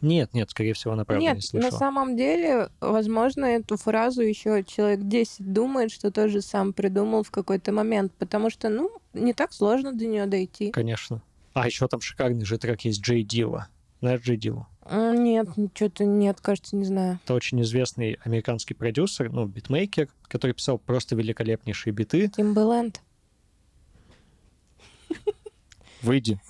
[0.01, 1.71] Нет, нет, скорее всего, она правда Нет, не слышала.
[1.71, 7.31] на самом деле, возможно, эту фразу еще человек 10 думает, что тоже сам придумал в
[7.31, 10.71] какой-то момент, потому что, ну, не так сложно до нее дойти.
[10.71, 11.23] Конечно.
[11.53, 13.69] А еще там шикарный же трек есть Джей Дила.
[14.01, 14.67] Знаешь Джей Дилу?
[14.87, 17.21] М, Нет, что-то нет, кажется, не знаю.
[17.25, 22.29] Это очень известный американский продюсер, ну, битмейкер, который писал просто великолепнейшие биты.
[22.29, 23.01] Тимбэленд.
[26.03, 26.41] Выйди.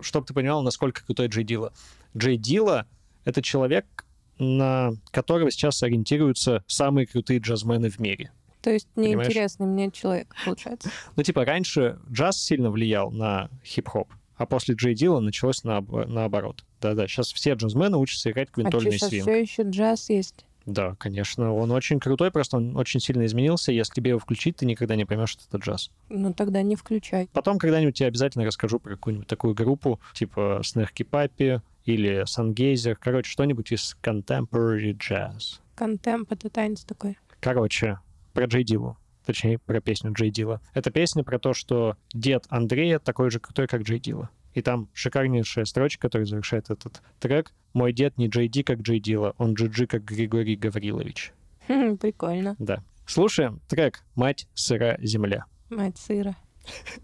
[0.00, 1.72] Чтоб ты понимал, насколько крутой Джей Дила.
[2.16, 2.86] Джей Дила—
[3.24, 4.06] это человек,
[4.38, 8.30] на которого сейчас ориентируются самые крутые джазмены в мире.
[8.60, 10.90] То есть неинтересный мне человек, получается.
[11.16, 16.64] Ну, типа, раньше джаз сильно влиял на хип-хоп, а после Джей Дила началось наоб- наоборот.
[16.80, 19.22] Да-да, сейчас все джазмены учатся играть А что, квинтольный сейчас свинг.
[19.24, 20.44] все еще джаз есть?
[20.66, 23.72] Да, конечно, он очень крутой, просто он очень сильно изменился.
[23.72, 25.90] Если тебе его включить, ты никогда не поймешь, что это джаз.
[26.10, 27.28] Ну тогда не включай.
[27.32, 32.96] Потом когда-нибудь я обязательно расскажу про какую-нибудь такую группу, типа Снерки Папи или Сангейзер.
[32.96, 35.60] Короче, что-нибудь из contemporary jazz.
[35.74, 37.16] Контемп— это танец такой.
[37.40, 37.98] Короче,
[38.38, 38.96] про Джей Дилу.
[39.26, 40.60] Точнее, про песню Джей Дила.
[40.72, 44.30] Это песня про то, что дед Андрея такой же крутой, как Джей Дила.
[44.54, 47.52] И там шикарнейшая строчка, которая завершает этот трек.
[47.72, 51.32] «Мой дед не Джей Ди, как Джей Дила, он Джиджи, как Григорий Гаврилович».
[51.66, 52.54] Хм, Прикольно.
[52.60, 52.84] Да.
[53.06, 55.44] Слушаем трек «Мать сыра земля».
[55.68, 56.36] Мать сыра.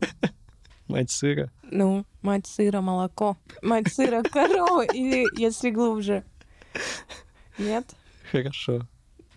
[0.86, 1.50] Мать сыра.
[1.64, 3.36] Ну, мать сыра молоко.
[3.60, 4.84] Мать сыра корова.
[4.84, 6.22] Или если глубже.
[7.58, 7.86] Нет?
[8.30, 8.86] Хорошо.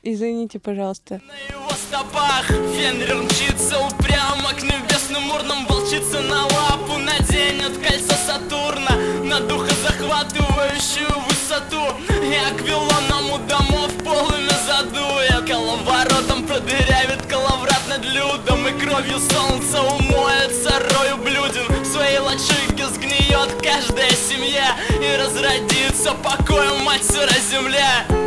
[0.09, 1.19] Извините, пожалуйста.
[1.27, 8.95] На его стопах Фенрир мчится упрямо к небесным урнам Волчица на лапу наденет кольцо Сатурна
[9.25, 11.83] На духа захватывающую высоту.
[12.23, 20.71] И аквилоном у домов полыми задует Коловоротом продырявит коловрат над людом И кровью солнца умоется
[20.79, 21.83] рою блюден.
[21.83, 28.26] В своей лачуге сгниет каждая семья И разродится покоем мать сыра земля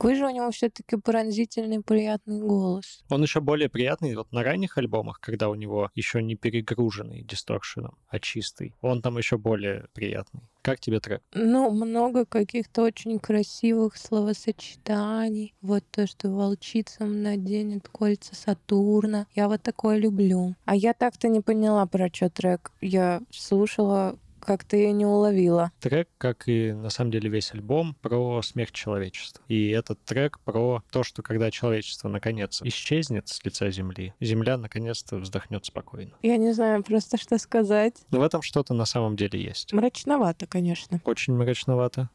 [0.00, 3.04] Какой же у него все-таки пронзительный, приятный голос.
[3.10, 7.98] Он еще более приятный вот на ранних альбомах, когда у него еще не перегруженный дисторшеном,
[8.08, 8.74] а чистый.
[8.80, 10.40] Он там еще более приятный.
[10.62, 11.20] Как тебе трек?
[11.34, 15.54] Ну, много каких-то очень красивых словосочетаний.
[15.60, 19.26] Вот то, что волчицам наденет кольца Сатурна.
[19.34, 20.54] Я вот такое люблю.
[20.64, 22.72] А я так-то не поняла, про что трек.
[22.80, 25.72] Я слушала, как-то я не уловила.
[25.80, 29.44] Трек, как и на самом деле весь альбом, про смерть человечества.
[29.48, 35.16] И этот трек про то, что когда человечество наконец исчезнет с лица Земли, Земля наконец-то
[35.16, 36.12] вздохнет спокойно.
[36.22, 37.94] Я не знаю просто, что сказать.
[38.10, 39.72] Но в этом что-то на самом деле есть.
[39.72, 41.00] Мрачновато, конечно.
[41.04, 42.10] Очень мрачновато.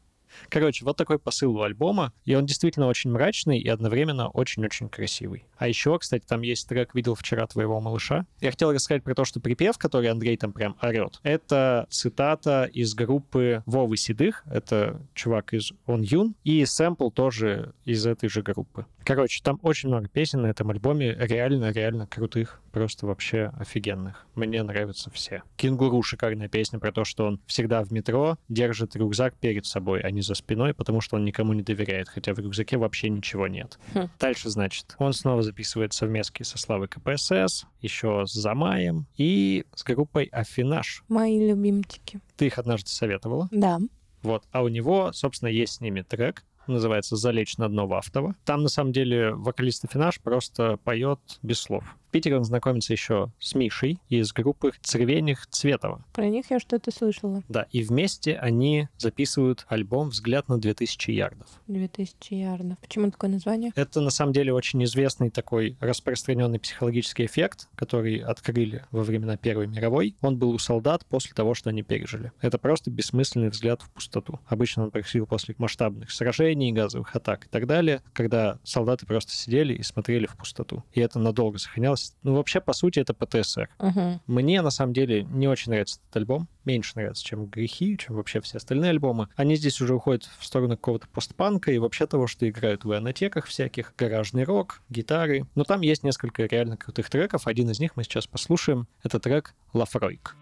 [0.48, 5.44] Короче, вот такой посыл у альбома, и он действительно очень мрачный и одновременно очень-очень красивый.
[5.58, 8.26] А еще, кстати, там есть трек «Видел вчера твоего малыша».
[8.40, 12.94] Я хотел рассказать про то, что припев, который Андрей там прям орет, это цитата из
[12.94, 18.86] группы Вовы Седых, это чувак из Он Юн, и сэмпл тоже из этой же группы.
[19.06, 24.26] Короче, там очень много песен на этом альбоме, реально-реально крутых, просто вообще офигенных.
[24.34, 25.44] Мне нравятся все.
[25.54, 30.10] «Кенгуру»— шикарная песня про то, что он всегда в метро держит рюкзак перед собой, а
[30.10, 33.78] не за спиной, потому что он никому не доверяет, хотя в рюкзаке вообще ничего нет.
[33.94, 34.08] Хм.
[34.18, 40.24] Дальше, значит, он снова записывает совместки со Славой КПСС, еще с Замаем и с группой
[40.32, 41.04] Афинаж.
[41.06, 42.18] Мои любимчики.
[42.36, 43.46] Ты их однажды советовала.
[43.52, 43.78] Да.
[44.22, 44.42] Вот.
[44.50, 46.42] А у него, собственно, есть с ними трек,
[46.72, 48.34] называется «Залечь на дно Вахтова».
[48.44, 51.84] Там, на самом деле, вокалист Афинаж просто поет без слов.
[52.08, 56.02] В Питере он знакомится еще с Мишей из группы «Цервених Цветова».
[56.14, 57.42] Про них я что-то слышала.
[57.48, 61.48] Да, и вместе они записывают альбом «Взгляд на 2000 ярдов».
[61.66, 62.78] 2000 ярдов.
[62.78, 63.72] Почему такое название?
[63.74, 69.66] Это на самом деле очень известный такой распространенный психологический эффект, который открыли во времена Первой
[69.66, 70.16] мировой.
[70.22, 72.32] Он был у солдат после того, что они пережили.
[72.40, 74.40] Это просто бессмысленный взгляд в пустоту.
[74.46, 79.74] Обычно он происходил после масштабных сражений, газовых атак и так далее, когда солдаты просто сидели
[79.74, 80.84] и смотрели в пустоту.
[80.92, 82.14] И это надолго сохранялось.
[82.22, 83.68] Ну, вообще, по сути, это ПТСР.
[83.78, 84.20] Угу.
[84.26, 86.48] Мне, на самом деле, не очень нравится этот альбом.
[86.64, 89.28] Меньше нравится, чем «Грехи», чем вообще все остальные альбомы.
[89.36, 93.46] Они здесь уже уходят в сторону какого-то постпанка и вообще того, что играют в ионотеках
[93.46, 95.46] всяких, гаражный рок, гитары.
[95.54, 97.46] Но там есть несколько реально крутых треков.
[97.46, 98.88] Один из них мы сейчас послушаем.
[99.04, 100.34] Это трек «Лафройк».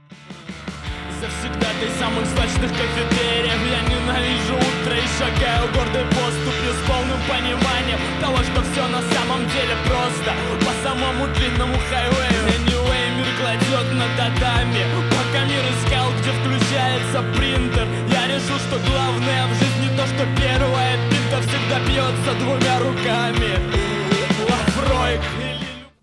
[1.21, 3.44] Завсегда ты самых злачных кафетериев Я
[4.05, 9.75] ненавижу утро и шагаю гордой поступью С полным пониманием того, что все на самом деле
[9.89, 10.31] просто.
[10.61, 17.87] По самому длинному хайвею Anyway, мир кладет на татами Пока мир искал, где включается принтер.
[18.13, 23.53] Я решил, что главное в жизни то, что первая пинта Всегда бьется двумя руками.
[24.49, 25.21] Лафройк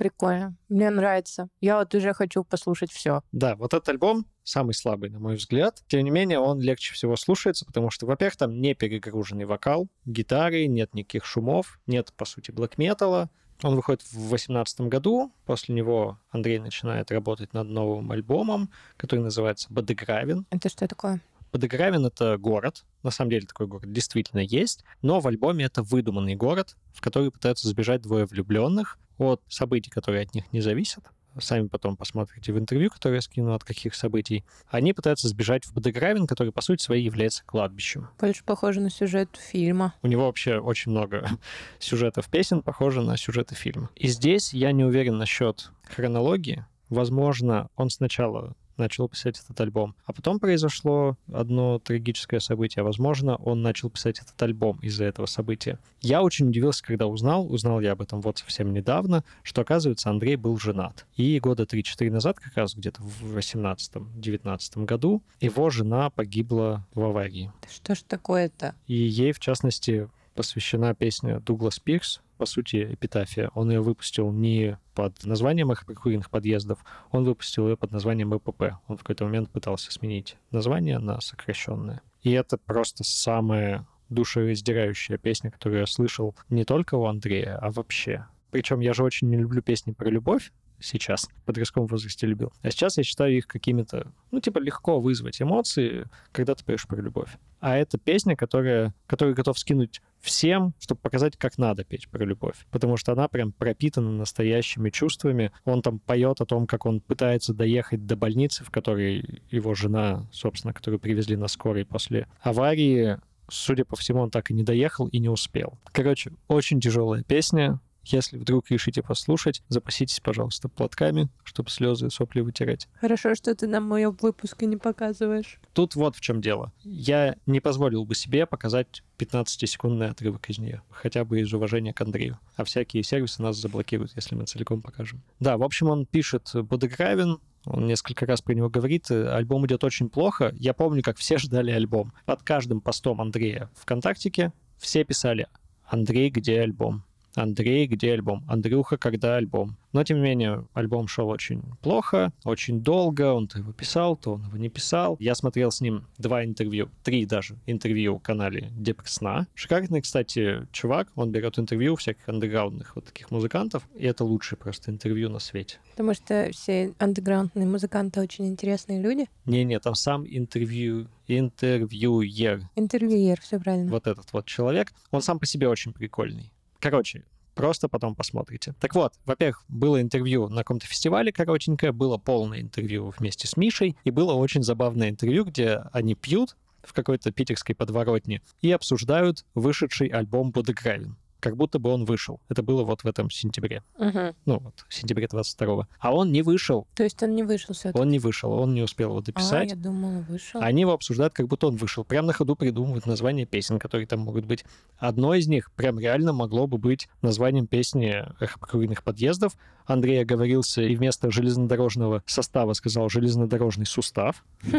[0.02, 0.56] Прикольно.
[0.68, 1.47] Мне нравится.
[1.60, 3.22] Я вот уже хочу послушать все.
[3.32, 5.84] Да, вот этот альбом самый слабый, на мой взгляд.
[5.89, 10.66] Тем не менее, он легче всего слушается, потому что, во-первых, там не перегруженный вокал, гитары,
[10.66, 13.30] нет никаких шумов, нет, по сути, блэк-металла.
[13.62, 15.32] Он выходит в 2018 году.
[15.45, 20.47] После него Андрей начинает работать над новым альбомом, который называется «Бодегравин».
[20.49, 21.22] Это что такое?
[21.52, 22.86] Бодегравин— это город.
[23.04, 24.84] На самом деле такой город действительно есть.
[25.02, 30.24] Но в альбоме это выдуманный город, в который пытаются сбежать двое влюбленных от событий, которые
[30.24, 31.04] от них не зависят.
[31.39, 35.74] сами потом посмотрите в интервью, которое я скину от каких событий, они пытаются сбежать в
[35.74, 38.10] Бодегравен, который, по сути своей, является кладбищем.
[38.20, 39.93] Больше похоже на сюжет фильма.
[40.02, 41.30] У него вообще очень много
[41.80, 43.89] сюжетов песен, похоже на сюжеты фильма.
[43.95, 46.66] И здесь я не уверен насчет хронологии.
[46.89, 49.95] Возможно, он сначала начал писать этот альбом.
[50.05, 52.84] А потом произошло одно трагическое событие.
[52.84, 55.80] Возможно, он начал писать этот альбом из-за этого события.
[56.01, 60.36] Я очень удивился, когда узнал, узнал я об этом вот совсем недавно, что, оказывается, Андрей
[60.36, 61.05] был женат.
[61.15, 67.51] И года 3-4 назад, как раз где-то в 18-19 году, его жена погибла в аварии.
[67.69, 68.76] Что ж такое-то?
[68.88, 73.51] И ей, в частности, посвящена песня Дуглас Пирс, по сути, эпитафия.
[73.53, 78.77] Он ее выпустил не под названием «Эхо прикуренных подъездов», он выпустил ее под названием ЭПП.
[78.88, 82.01] Он в какой-то момент пытался сменить название на сокращенное.
[82.23, 88.25] И это просто самая душераздирающая песня, которую я слышал не только у Андрея, а вообще.
[88.51, 90.51] Причем я же очень не люблю песни про любовь,
[90.82, 92.51] сейчас, в подростковом возрасте любил.
[92.61, 97.01] А сейчас я считаю их какими-то, ну, типа, легко вызвать эмоции, когда ты поешь про
[97.01, 97.29] любовь.
[97.59, 102.65] А это песня, которая, которую готов скинуть всем, чтобы показать, как надо петь про любовь.
[102.71, 105.51] Потому что она прям пропитана настоящими чувствами.
[105.63, 110.27] Он там поет о том, как он пытается доехать до больницы, в которой его жена,
[110.32, 113.19] собственно, которую привезли на скорой после аварии,
[113.51, 115.77] судя по всему, он так и не доехал и не успел.
[115.91, 122.41] Короче, очень тяжелая песня, если вдруг решите послушать, запаситесь, пожалуйста, платками, чтобы слезы и сопли
[122.41, 122.88] вытирать.
[122.99, 125.60] Хорошо, что ты нам мое выпуска не показываешь.
[125.74, 126.72] Тут вот в чем дело.
[126.84, 132.02] Я не позволил бы себе показать 15-секундный отрывок из нее, хотя бы из уважения к
[132.02, 132.39] Андрею.
[132.56, 135.22] А всякие сервисы нас заблокируют, если мы целиком покажем.
[135.39, 139.12] Да, в общем, он пишет Бодегравен, он несколько раз про него говорит.
[139.12, 140.54] Альбом идет очень плохо.
[140.58, 142.14] Я помню, как все ждали альбом.
[142.26, 145.47] Под каждым постом Андрея ВКонтактике все писали
[145.86, 147.04] «Андрей, где альбом?»
[147.36, 148.43] Андрей, где альбом?
[148.47, 149.77] Андрюха, когда альбом?
[149.93, 154.34] Но, тем не менее, альбом шел очень плохо, очень долго, он то его писал, то
[154.34, 155.17] он его не писал.
[155.19, 159.47] Я смотрел с ним два интервью, три даже интервью в канале Депресна.
[159.53, 164.91] Шикарный, кстати, чувак, он берет интервью всяких андеграундных вот таких музыкантов, и это лучшее просто
[164.91, 165.79] интервью на свете.
[165.91, 169.25] Потому что все андеграундные музыканты очень интересные люди.
[169.45, 172.69] Не-не, там сам интервью, интервьюер.
[172.75, 173.91] Интервьюер, все правильно.
[173.91, 176.51] Вот этот вот человек, он сам по себе очень прикольный.
[176.82, 177.23] Короче,
[177.53, 178.73] просто потом посмотрите.
[178.79, 183.95] Так вот, во-первых, было интервью на каком-то фестивале коротенькое, было полное интервью вместе с Мишей,
[184.03, 190.07] и было очень забавное интервью, где они пьют в какой-то питерской подворотне и обсуждают вышедший
[190.07, 192.39] альбом Бодегравин как будто бы он вышел.
[192.47, 193.83] Это было вот в этом сентябре.
[193.97, 194.35] Угу.
[194.45, 195.87] Ну, вот, в сентябре 22-го.
[195.99, 196.87] А он не вышел.
[196.95, 199.71] То есть он не вышел все Он не вышел, он не успел его А, дописать.
[199.71, 200.61] я думала, вышел.
[200.61, 202.05] Они его обсуждают, как будто он вышел.
[202.05, 204.63] Прям на ходу придумывают названия песен, которые там могут быть.
[204.97, 209.57] Одно из них прям реально могло бы быть названием песни «Эхо прокуренных подъездов».
[209.85, 214.45] Андрей оговорился и вместо железнодорожного состава сказал «железнодорожный сустав».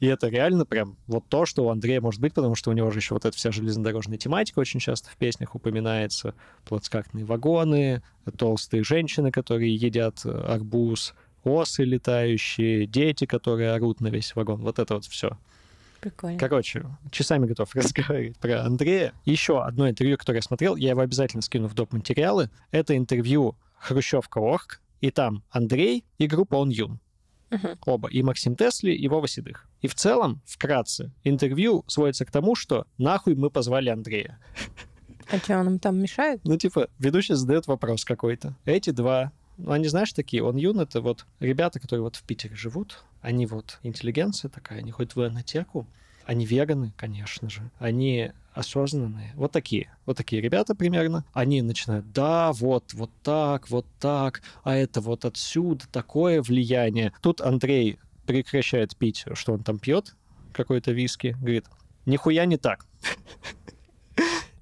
[0.00, 2.90] И это реально прям вот то, что у Андрея может быть, потому что у него
[2.90, 6.34] же еще вот эта вся железнодорожная тематика очень часто в песнях упоминается.
[6.64, 8.02] Плацкартные вагоны,
[8.36, 14.60] толстые женщины, которые едят э, арбуз, осы летающие, дети, которые орут на весь вагон.
[14.62, 15.36] Вот это вот все.
[16.00, 16.38] Прикольно.
[16.38, 19.12] Короче, часами готов разговаривать про Андрея.
[19.24, 21.92] Еще одно интервью, которое я смотрел, я его обязательно скину в доп.
[21.92, 22.50] материалы.
[22.70, 27.00] Это интервью Хрущевка Орг, и там Андрей и группа Он Юн.
[27.50, 27.78] Мгм.
[27.86, 28.08] Оба.
[28.08, 29.66] И Максим Тесли, и Вова Седых.
[29.80, 34.38] И в целом, вкратце, интервью сводится к тому, что нахуй мы позвали Андрея.
[35.30, 36.40] А что, он им там мешает?
[36.44, 38.56] Ну, типа, ведущий задает вопрос какой-то.
[38.64, 42.56] Эти два, ну, они, знаешь, такие, он юн, это вот ребята, которые вот в Питере
[42.56, 45.86] живут, они вот интеллигенция такая, они ходят в военнотеку,
[46.24, 52.52] они веганы, конечно же, они осознанные, вот такие, вот такие ребята примерно, они начинают, да,
[52.52, 57.12] вот, вот так, вот так, а это вот отсюда такое влияние.
[57.22, 60.16] Тут Андрей прекращает пить, что он там пьет,
[60.52, 61.66] какой-то виски, говорит,
[62.04, 62.84] нихуя не так.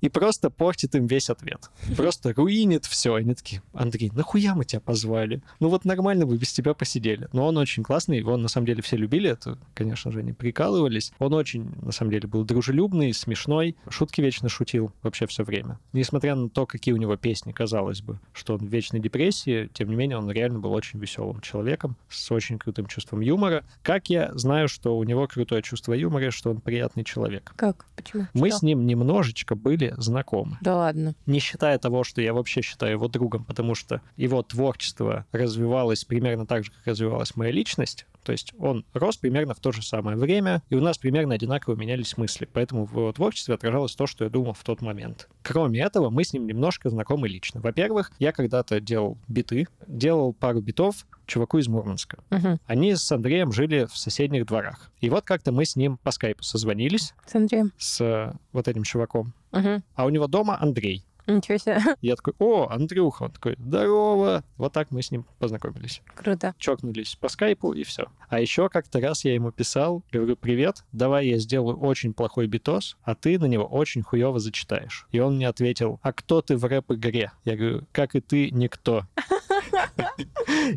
[0.01, 1.71] И просто портит им весь ответ.
[1.97, 3.15] Просто руинит все.
[3.15, 5.43] Они такие, Андрей, нахуя мы тебя позвали?
[5.61, 7.29] Ну вот нормально бы без тебя посидели.
[7.33, 11.13] Но он очень классный, его на самом деле все любили, это, конечно же, они прикалывались.
[11.19, 15.79] Он очень, на самом деле, был дружелюбный, смешной, шутки вечно шутил вообще все время.
[15.93, 19.89] Несмотря на то, какие у него песни, казалось бы, что он в вечной депрессии, тем
[19.89, 23.65] не менее, он реально был очень веселым человеком, с очень крутым чувством юмора.
[23.83, 27.53] Как я знаю, что у него крутое чувство юмора, что он приятный человек.
[27.57, 27.87] Как?
[27.97, 28.27] Почему?
[28.35, 28.59] Мы Что?
[28.59, 30.59] с ним немножечко были знакомы.
[30.61, 31.15] Да ладно.
[31.27, 36.47] Не считая того, что я вообще считаю его другом, потому что его творчество развивалось примерно
[36.47, 38.07] так же, как развивалась моя личность.
[38.23, 41.77] То есть он рос примерно в то же самое время, и у нас примерно одинаково
[41.77, 42.49] менялись мысли.
[42.53, 45.29] Поэтому в его творчестве отражалось то, что я думал в тот момент.
[45.43, 47.61] Кроме этого, мы с ним немножко знакомы лично.
[47.61, 52.19] Во-первых, я когда-то делал биты, делал пару битов чуваку из Мурманска.
[52.31, 52.59] Мгм.
[52.67, 54.91] Они с Андреем жили в соседних дворах.
[55.01, 57.73] И вот как-то мы с ним по скайпу созвонились, С Андреем.
[57.79, 59.35] с э, вот этим чуваком.
[59.57, 59.83] Мгм.
[59.95, 61.05] А у него дома Андрей.
[61.27, 61.81] Ничего себе.
[62.03, 63.25] Я такой, о, Андрюха.
[63.25, 64.45] Он такой, здорово.
[64.57, 66.03] Вот так мы с ним познакомились.
[66.15, 66.55] Круто.
[66.59, 68.07] Чокнулись по скайпу, и все.
[68.29, 72.97] А еще как-то раз я ему писал, говорю, привет, давай я сделаю очень плохой битос,
[73.03, 75.07] а ты на него очень хуево зачитаешь.
[75.11, 77.33] И он мне ответил, а кто ты в рэп-игре?
[77.45, 79.05] Я говорю, как и ты, никто.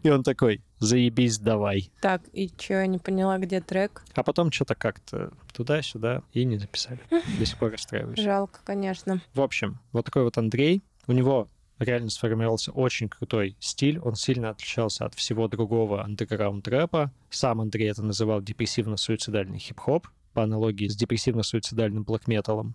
[0.03, 1.91] И он такой, заебись, давай.
[2.01, 4.03] Так, и чё, я не поняла, где трек?
[4.13, 6.99] А потом что-то как-то туда-сюда и не записали.
[7.09, 8.19] До сих пор расстраиваюсь.
[8.19, 9.21] Жалко, конечно.
[9.33, 10.83] В общем, вот такой вот Андрей.
[11.07, 13.99] У него реально сформировался очень крутой стиль.
[13.99, 17.11] Он сильно отличался от всего другого андеграунд-рэпа.
[17.29, 20.07] Сам Андрей это называл депрессивно-суицидальный хип-хоп
[20.39, 22.73] по аналогии с депрессивно-суицидальным блэк-металом.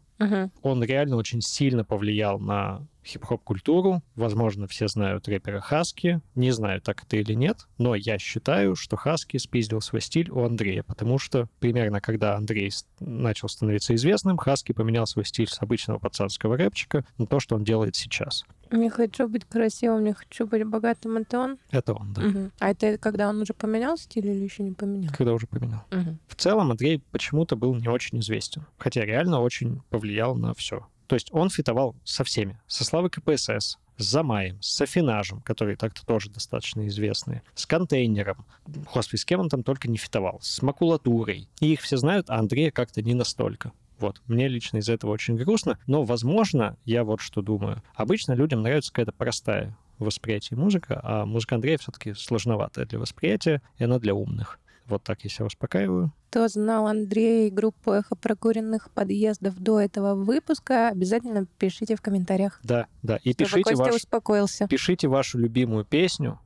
[0.60, 4.02] Он реально очень сильно повлиял на хип-хоп-культуру.
[4.16, 6.20] Возможно, все знают рэпера Хаски.
[6.34, 10.44] Не знаю, так это или нет, но я считаю, что Хаски спиздил свой стиль у
[10.44, 15.98] Андрея, потому что примерно когда Андрей начал становиться известным, Хаски поменял свой стиль с обычного
[15.98, 18.44] пацанского рэпчика на то, что он делает сейчас.
[18.70, 21.58] Не хочу быть красивым, не хочу быть богатым, это он?
[21.70, 22.22] Это он, да.
[22.22, 22.52] Мгм.
[22.58, 25.12] А это когда он уже поменял стиль или еще не поменял?
[25.16, 25.84] Когда уже поменял.
[25.90, 26.18] Мгм.
[26.28, 30.86] В целом Андрей почему-то был не очень известен, хотя реально очень повлиял на все.
[31.06, 32.58] То есть он фитовал со всеми.
[32.66, 38.44] Со Славой КПСС, с Замаем, с Афинажем, которые так-то тоже достаточно известные, с контейнером.
[38.92, 40.40] Господи, с кем он там только не фитовал.
[40.42, 41.48] С макулатурой.
[41.60, 43.72] И их все знают, а Андрея как-то не настолько.
[44.04, 44.20] Вот.
[44.26, 45.78] Мне лично из этого очень грустно.
[45.86, 47.82] Но, возможно, я вот что думаю.
[47.94, 53.84] Обычно людям нравится какая-то простая восприятие музыка, а музыка Андрея все-таки сложноватая для восприятия, и
[53.84, 54.60] она для умных.
[54.84, 56.12] Вот так я себя успокаиваю.
[56.28, 62.60] Кто знал Андрея и группу «Эхо прокуренных подъездов» до этого выпуска, обязательно пишите в комментариях.
[62.62, 63.16] Да, да.
[63.22, 64.68] И пишите, Костя ваш, успокоился.
[64.68, 66.38] пишите вашу любимую песню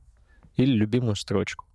[0.55, 1.65] или любимую строчку.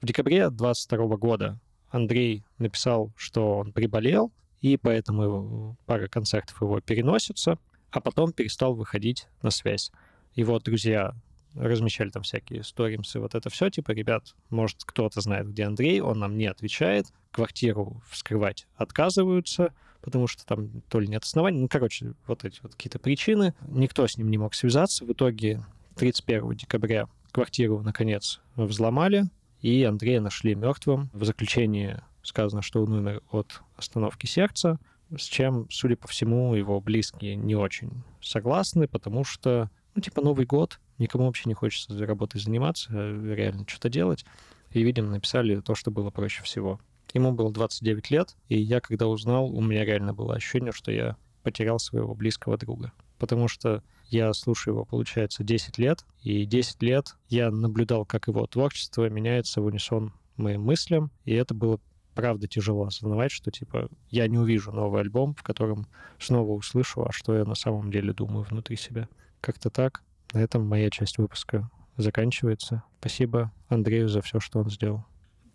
[0.00, 1.58] В декабре 22 года
[1.90, 4.30] Андрей написал, что он приболел,
[4.64, 7.58] и поэтому пара концертов его переносится,
[7.90, 9.92] а потом перестал выходить на связь.
[10.34, 11.14] Его друзья
[11.54, 16.18] размещали там всякие сторимсы, вот это все, типа, ребят, может, кто-то знает, где Андрей, он
[16.18, 22.14] нам не отвечает, квартиру вскрывать отказываются, потому что там то ли нет оснований, ну, короче,
[22.26, 23.52] вот эти вот какие-то причины.
[23.68, 25.04] Никто с ним не мог связаться.
[25.04, 25.62] В итоге
[25.96, 29.24] 31 декабря квартиру, наконец, взломали,
[29.60, 31.10] и Андрея нашли мертвым.
[31.12, 34.78] В заключении сказано, что он умер от остановки сердца,
[35.16, 40.46] с чем, судя по всему, его близкие не очень согласны, потому что, ну, типа, Новый
[40.46, 44.24] год, никому вообще не хочется работой заниматься, реально что-то делать.
[44.70, 46.80] И, видимо, написали то, что было проще всего.
[47.12, 51.16] Ему было 29 лет, и я, когда узнал, у меня реально было ощущение, что я
[51.42, 52.92] потерял своего близкого друга.
[53.18, 58.46] Потому что я слушаю его, получается, 10 лет, и 10 лет я наблюдал, как его
[58.46, 61.78] творчество меняется в унисон моим мыслям, и это было
[62.14, 65.86] правда тяжело осознавать, что, типа, я не увижу новый альбом, в котором
[66.18, 69.08] снова услышу, а что я на самом деле думаю внутри себя.
[69.40, 70.02] Как-то так.
[70.32, 72.82] На этом моя часть выпуска заканчивается.
[73.00, 75.04] Спасибо Андрею за все, что он сделал.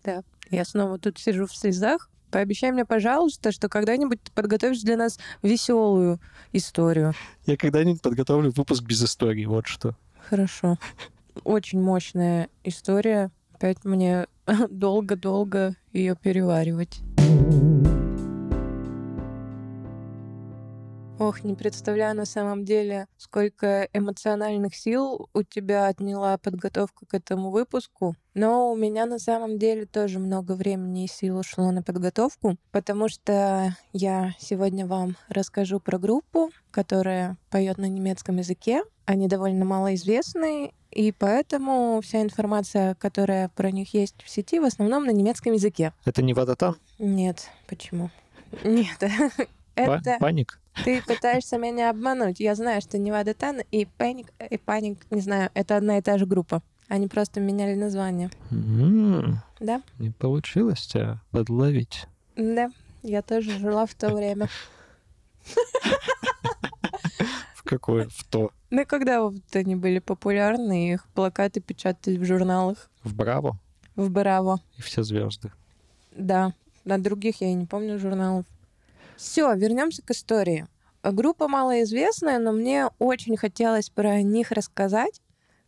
[0.03, 0.23] Да.
[0.49, 2.09] Я снова тут сижу в слезах.
[2.31, 6.19] Пообещай мне, пожалуйста, что когда-нибудь ты подготовишь для нас веселую
[6.53, 7.13] историю.
[7.45, 9.95] Я когда-нибудь подготовлю выпуск без истории, вот что.
[10.29, 10.77] Хорошо.
[11.43, 13.31] Очень мощная история.
[13.53, 14.27] Опять мне
[14.69, 17.01] долго-долго ее переваривать.
[21.19, 27.51] Ох, не представляю на самом деле, сколько эмоциональных сил у тебя отняла подготовка к этому
[27.51, 28.15] выпуску.
[28.33, 33.09] Но у меня на самом деле тоже много времени и сил ушло на подготовку, потому
[33.09, 38.83] что я сегодня вам расскажу про группу, которая поет на немецком языке.
[39.03, 45.03] Они довольно малоизвестны, и поэтому вся информация, которая про них есть в сети, в основном
[45.03, 45.91] на немецком языке.
[46.05, 46.77] Это не Вадатан?
[46.97, 48.09] Нет, почему?
[48.63, 48.97] Нет,
[49.81, 50.59] это Паник?
[50.85, 52.39] ты пытаешься меня обмануть.
[52.39, 56.17] Я знаю, что Невада Тан и Паник, и Паник, не знаю, это одна и та
[56.17, 56.61] же группа.
[56.87, 58.29] Они просто меняли название.
[58.51, 59.81] М, Да?
[59.99, 62.07] Не получилось тебя подловить.
[62.35, 62.71] Да,
[63.03, 64.47] я тоже жила в то время.
[67.55, 68.07] В какое?
[68.09, 68.51] В то.
[68.69, 72.89] Ну, когда вот они были популярны, их плакаты печатали в журналах.
[73.03, 73.57] В Браво
[73.95, 74.59] В Браво.
[74.77, 75.51] и все звезды.
[76.15, 76.53] Да.
[76.85, 78.45] На других я и не помню журналов.
[79.19, 80.65] Все, вернемся к истории.
[81.03, 85.19] Группа малоизвестная, но мне очень хотелось про них рассказать,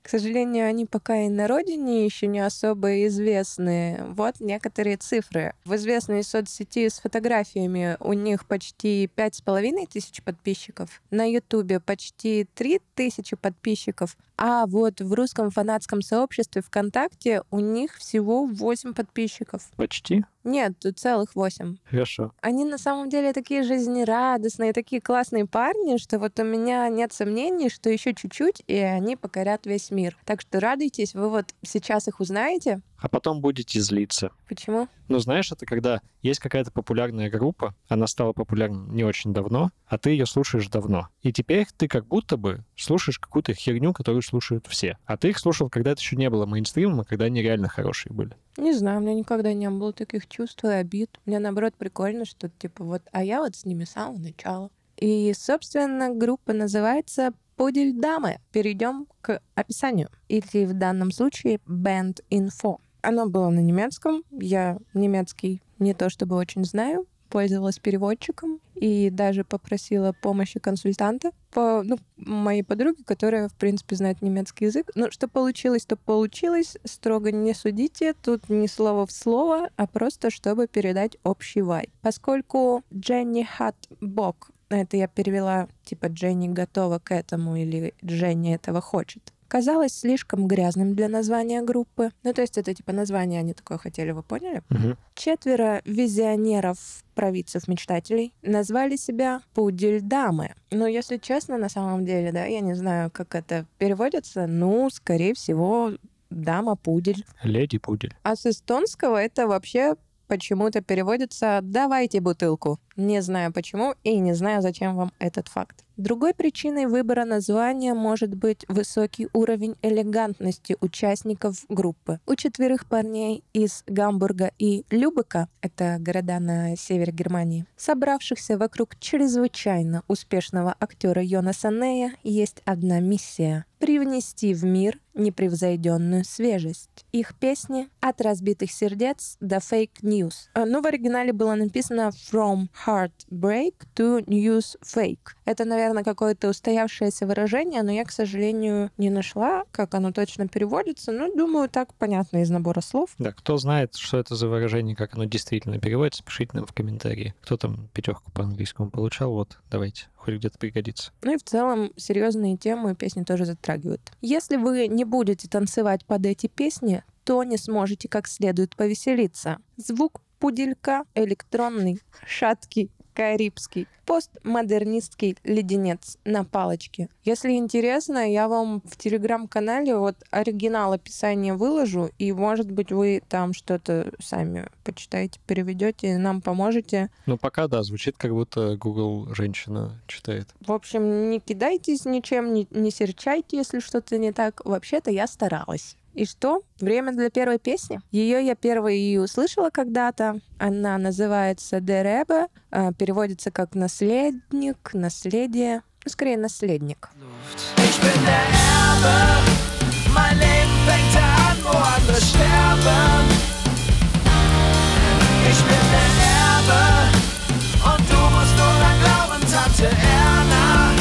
[0.01, 4.03] К сожалению, они пока и на родине еще не особо известны.
[4.15, 5.53] Вот некоторые цифры.
[5.63, 11.01] В известной соцсети с фотографиями у них почти пять с половиной тысяч подписчиков.
[11.11, 14.17] На Ютубе почти три тысячи подписчиков.
[14.37, 19.69] А вот в русском фанатском сообществе ВКонтакте у них всего 8 подписчиков.
[19.75, 20.25] Почти?
[20.43, 21.77] Нет, тут целых 8.
[21.85, 22.33] Хорошо.
[22.41, 27.69] Они на самом деле такие жизнерадостные, такие классные парни, что вот у меня нет сомнений,
[27.69, 30.17] что еще чуть-чуть, и они покорят весь мир.
[30.25, 32.81] Так что радуйтесь, вы вот сейчас их узнаете.
[33.01, 34.31] А потом будете злиться.
[34.47, 34.87] Почему?
[35.07, 39.97] Ну, знаешь, это когда есть какая-то популярная группа, она стала популярной не очень давно, а
[39.97, 41.09] ты ее слушаешь давно.
[41.23, 44.97] И теперь ты как будто бы слушаешь какую-то херню, которую слушают все.
[45.05, 48.13] А ты их слушал, когда это еще не было мейнстримом, а когда они реально хорошие
[48.13, 48.37] были.
[48.57, 51.19] Не знаю, у меня никогда не было таких чувств и обид.
[51.25, 54.69] Мне, наоборот, прикольно, что типа вот, а я вот с ними с самого начала.
[54.97, 58.37] И, собственно, группа называется «Пудель дамы».
[58.51, 60.09] Перейдем к описанию.
[60.27, 62.77] Или в данном случае «Band Info».
[63.01, 64.23] Оно было на немецком.
[64.31, 71.81] Я немецкий не то чтобы очень знаю, пользовалась переводчиком и даже попросила помощи консультанта по
[71.83, 74.91] ну, моей подруге, которая, в принципе, знает немецкий язык.
[74.95, 76.77] Ну, что получилось, то получилось.
[76.83, 78.13] Строго не судите.
[78.13, 81.89] Тут не слово в слово, а просто чтобы передать общий вайб.
[82.01, 88.81] Поскольку Дженни Хат Бок, это я перевела, типа, Дженни готова к этому или Дженни этого
[88.81, 92.11] хочет казалось слишком грязным для названия группы.
[92.23, 94.63] Ну, то есть это типа название они такое хотели, вы поняли?
[94.69, 94.97] Мгм.
[95.13, 96.77] Четверо визионеров,
[97.15, 100.55] провидцев-мечтателей назвали себя пудель-дамы.
[100.71, 104.47] Но, если честно, на самом деле, да, я не знаю, как это переводится.
[104.47, 105.91] Ну, скорее всего,
[106.29, 107.25] дама-пудель.
[107.43, 108.15] Леди Пудель.
[108.23, 109.95] А с эстонского это вообще
[110.31, 112.79] почему-то переводится «давайте бутылку».
[112.95, 115.83] Не знаю почему и не знаю, зачем вам этот факт.
[115.97, 122.21] Другой причиной выбора названия может быть высокий уровень элегантности участников группы.
[122.25, 130.03] У четверых парней из Гамбурга и Любека, это города на севере Германии, собравшихся вокруг чрезвычайно
[130.07, 137.05] успешного актера Йонаса Нея, есть одна миссия— привнести в мир непревзойденную свежесть.
[137.11, 140.33] Их песни «От разбитых сердец» до «Fake News».
[140.53, 145.35] А, Ну, в оригинале было написано «From Heartbreak to News Fake».
[145.45, 151.11] Это, наверное, какое-то устоявшееся выражение, но я, к сожалению, не нашла, как оно точно переводится.
[151.11, 153.09] Ну, думаю, так понятно из набора слов.
[153.17, 157.33] Да, кто знает, что это за выражение, как оно действительно переводится, пишите нам в комментарии.
[157.41, 161.11] Кто там пятерку по английскому получал, вот, давайте, хоть где-то пригодится.
[161.23, 164.01] Ну и в целом серьезные темы песни тоже затрагивают.
[164.21, 169.57] Если вы не будете танцевать под эти песни, то не сможете как следует повеселиться.
[169.77, 177.09] Звук пуделька электронный, шаткий, карибский, постмодернистский леденец на палочке.
[177.23, 183.53] Если интересно, я вам в телеграм-канале вот оригинал описания выложу, и, может быть, вы там
[183.53, 187.09] что-то сами почитаете, переведете, нам поможете.
[187.25, 190.49] Ну, пока, да, звучит, как будто Google женщина читает.
[190.59, 194.61] В общем, не кидайтесь ничем, не, не серчайте, если что-то не так.
[194.65, 195.95] Вообще-то я старалась.
[196.13, 196.61] И что?
[196.79, 198.01] Время для первой песни.
[198.11, 200.39] Ее я первой и услышала когда-то.
[200.59, 205.83] Она называется «Деребе», а, переводится как «наследник», «наследие».
[206.03, 207.09] Ну, скорее, «наследник».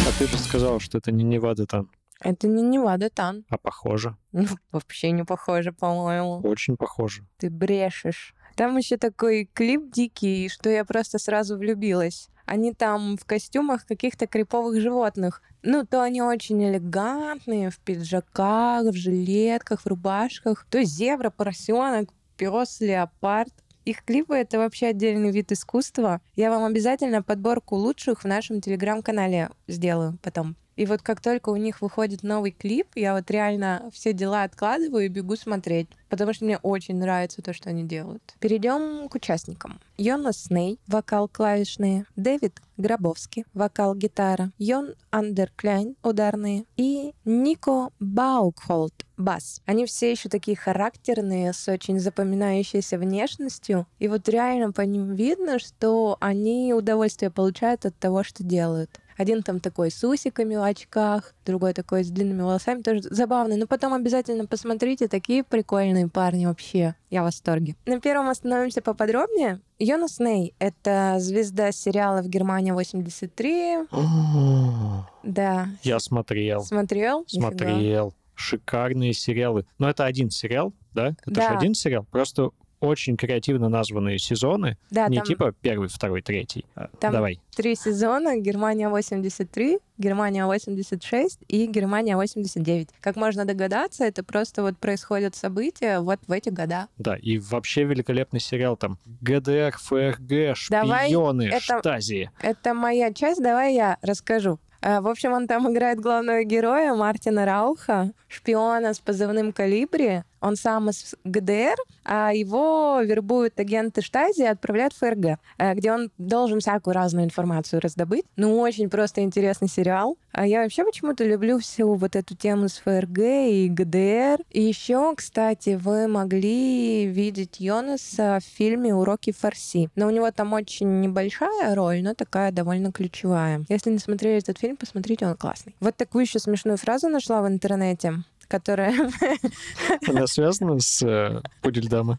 [0.06, 1.88] А ты же сказал, что это не Невада там,
[2.20, 3.44] Это не Невада Тан.
[3.48, 4.16] а похоже.
[4.32, 6.40] Ну, вообще не похоже, по-моему.
[6.48, 7.24] Очень похоже.
[7.38, 8.34] Ты брешешь.
[8.56, 12.28] Там еще такой клип дикий, что я просто сразу влюбилась.
[12.46, 15.40] Они там в костюмах каких-то криповых животных.
[15.62, 20.66] Ну, то они очень элегантные, в пиджаках, в жилетках, в рубашках.
[20.68, 23.52] То зебра, поросенок, пес, леопард.
[23.84, 26.20] Их клипы— это вообще отдельный вид искусства.
[26.34, 30.56] Я вам обязательно подборку лучших в нашем телеграм-канале сделаю потом.
[30.80, 35.04] И вот как только у них выходит новый клип, я вот реально все дела откладываю
[35.04, 38.34] и бегу смотреть, потому что мне очень нравится то, что они делают.
[38.38, 39.78] Перейдем к участникам.
[39.98, 49.60] Йонас Сней, вокал клавишные, Дэвид Гробовский, вокал гитара, Йон Андеркляйн, ударные, и Нико Баукхолд, бас.
[49.66, 53.86] Они все еще такие характерные, с очень запоминающейся внешностью.
[53.98, 58.98] И вот реально по ним видно, что они удовольствие получают от того, что делают.
[59.20, 63.56] Один там такой с усиками в очках, другой такой с длинными волосами, тоже забавный.
[63.58, 66.94] Но потом обязательно посмотрите, такие прикольные парни вообще.
[67.10, 67.76] Я в восторге.
[67.84, 69.60] На первом остановимся поподробнее.
[69.78, 73.80] Йонас Ней— это звезда сериала в Германии 83.
[73.90, 75.68] О, Да.
[75.82, 76.62] Я смотрел.
[76.64, 77.20] Смотрел?
[77.30, 77.48] Нифига.
[77.50, 78.14] Смотрел.
[78.34, 79.66] шикарные сериалы.
[79.78, 81.08] Но это один сериал, да?
[81.26, 81.50] Это Да.
[81.50, 82.06] же один сериал.
[82.10, 84.76] Просто очень креативно названные сезоны.
[84.90, 86.64] Да, не там типа первый, второй, третий.
[86.74, 87.40] А, Там- Давай.
[87.54, 88.38] три сезона.
[88.38, 92.88] Германия 83, Германия 86 и Германия 89.
[93.00, 96.88] Как можно догадаться, это просто вот происходят события вот в эти года.
[96.98, 98.98] Да, и вообще великолепный сериал там.
[99.20, 102.30] ГДР, ФРГ, Давай, шпионы, это- штази.
[102.42, 104.58] Это моя часть, давай я расскажу.
[104.82, 110.22] А, В общем, он там играет главного героя Мартина Рауха, шпиона с позывным «Калибри».
[110.40, 115.92] Он сам из ГДР, а его вербуют агенты Штази и отправляют в ФРГ, э, где
[115.92, 118.24] он должен всякую разную информацию раздобыть.
[118.36, 120.16] Ну, очень просто интересный сериал.
[120.32, 124.42] А я вообще почему-то люблю всю вот эту тему с ФРГ и ГДР.
[124.50, 129.90] И еще, кстати, вы могли видеть Йонаса в фильме «Уроки фарси».
[129.96, 133.64] Но у него там очень небольшая роль, но такая довольно ключевая.
[133.68, 135.74] Если не смотрели этот фильм, посмотрите, он классный.
[135.80, 138.14] Вот такую еще смешную фразу нашла в интернете
[138.50, 138.92] которая,
[140.08, 142.18] Она связана с э, Пудельдама.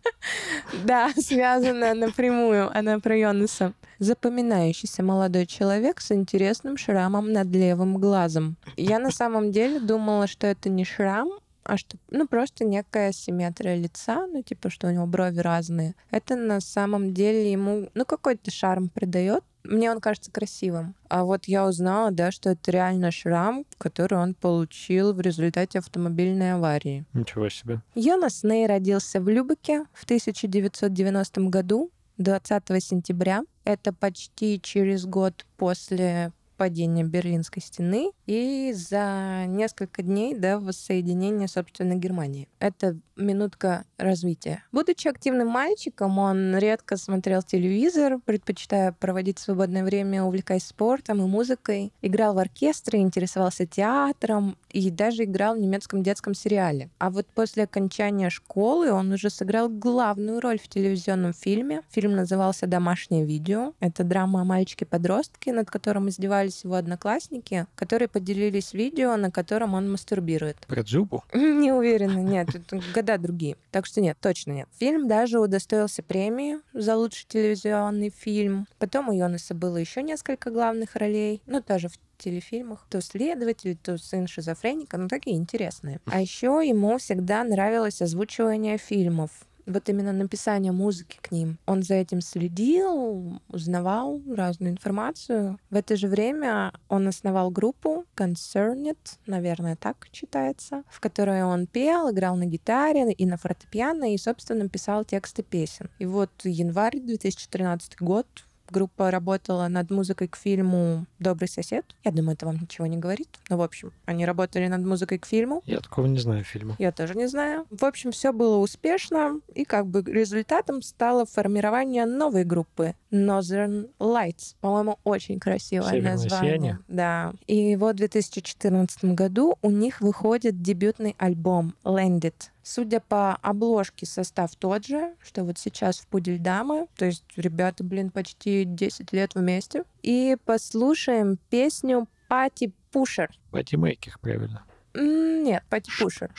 [0.85, 3.73] да, связана напрямую, она про Йонаса.
[3.99, 8.55] Запоминающийся молодой человек с интересным шрамом над левым глазом.
[8.75, 11.29] Я на самом деле думала, что это не шрам,
[11.63, 15.93] а что, ну, просто некая симметрия лица, ну, типа, что у него брови разные.
[16.09, 19.43] Это на самом деле ему, ну, какой-то шарм придает.
[19.63, 20.95] Мне он кажется красивым.
[21.09, 26.53] А вот я узнала, да, что это реально шрам, который он получил в результате автомобильной
[26.53, 27.05] аварии.
[27.13, 27.81] Ничего себе.
[27.95, 33.43] Йонас Ней родился в Любеке в 1990 году, 20 сентября.
[33.63, 36.31] Это почти через год после
[36.61, 42.47] падения Берлинской стены и за несколько дней до воссоединения, собственно, Германии.
[42.59, 44.63] Это минутка развития.
[44.71, 51.93] Будучи активным мальчиком, он редко смотрел телевизор, предпочитая проводить свободное время, увлекаясь спортом и музыкой.
[52.03, 56.89] Играл в оркестре, интересовался театром и даже играл в немецком детском сериале.
[56.99, 61.81] А вот после окончания школы он уже сыграл главную роль в телевизионном фильме.
[61.89, 63.73] Фильм назывался «Домашнее видео».
[63.79, 69.91] Это драма о мальчике-подростке, над которым издевались его одноклассники, которые поделились видео, на котором он
[69.91, 70.57] мастурбирует.
[70.67, 71.23] Про Дзюбу?
[71.33, 72.49] Не уверена, нет,
[72.93, 73.57] года другие.
[73.71, 74.67] Так что нет, точно нет.
[74.79, 78.67] Фильм даже удостоился премии за лучший телевизионный фильм.
[78.79, 82.85] Потом у Йонаса было еще несколько главных ролей, ну тоже в телефильмах.
[82.89, 85.99] То следователь, то сын шизофреника, ну такие интересные.
[86.05, 89.31] А еще ему всегда нравилось озвучивание фильмов.
[89.65, 91.57] Вот именно написание музыки к ним.
[91.65, 95.59] Он за этим следил, узнавал разную информацию.
[95.69, 102.11] В это же время он основал группу Concerned, наверное, так читается, в которой он пел,
[102.11, 105.89] играл на гитаре и на фортепиано, и, собственно, писал тексты песен.
[105.99, 108.27] И вот январь 2013 год
[108.71, 111.85] группа работала над музыкой к фильму «Добрый сосед».
[112.03, 113.29] Я думаю, это вам ничего не говорит.
[113.49, 115.61] Но, в общем, они работали над музыкой к фильму.
[115.65, 116.75] Я такого не знаю фильма.
[116.79, 117.65] Я тоже не знаю.
[117.69, 124.55] В общем, все было успешно, и как бы результатом стало формирование новой группы Northern Lights.
[124.61, 126.51] По-моему, очень красивое Северное название.
[126.51, 126.79] сияние.
[126.87, 127.33] Да.
[127.47, 132.33] И вот в 2014 году у них выходит дебютный альбом Landed.
[132.73, 136.87] Судя по обложке, состав тот же, что вот сейчас в Пудель Дамы.
[136.95, 139.83] То есть ребята, блин, почти 10 лет вместе.
[140.03, 143.29] И послушаем песню Party Pusher.
[143.51, 144.63] Partymaker, правильно.
[144.93, 146.31] М, Нет, Party Pusher.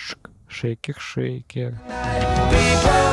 [0.48, 1.78] Шейкер, шейкер.
[2.50, 3.12] People,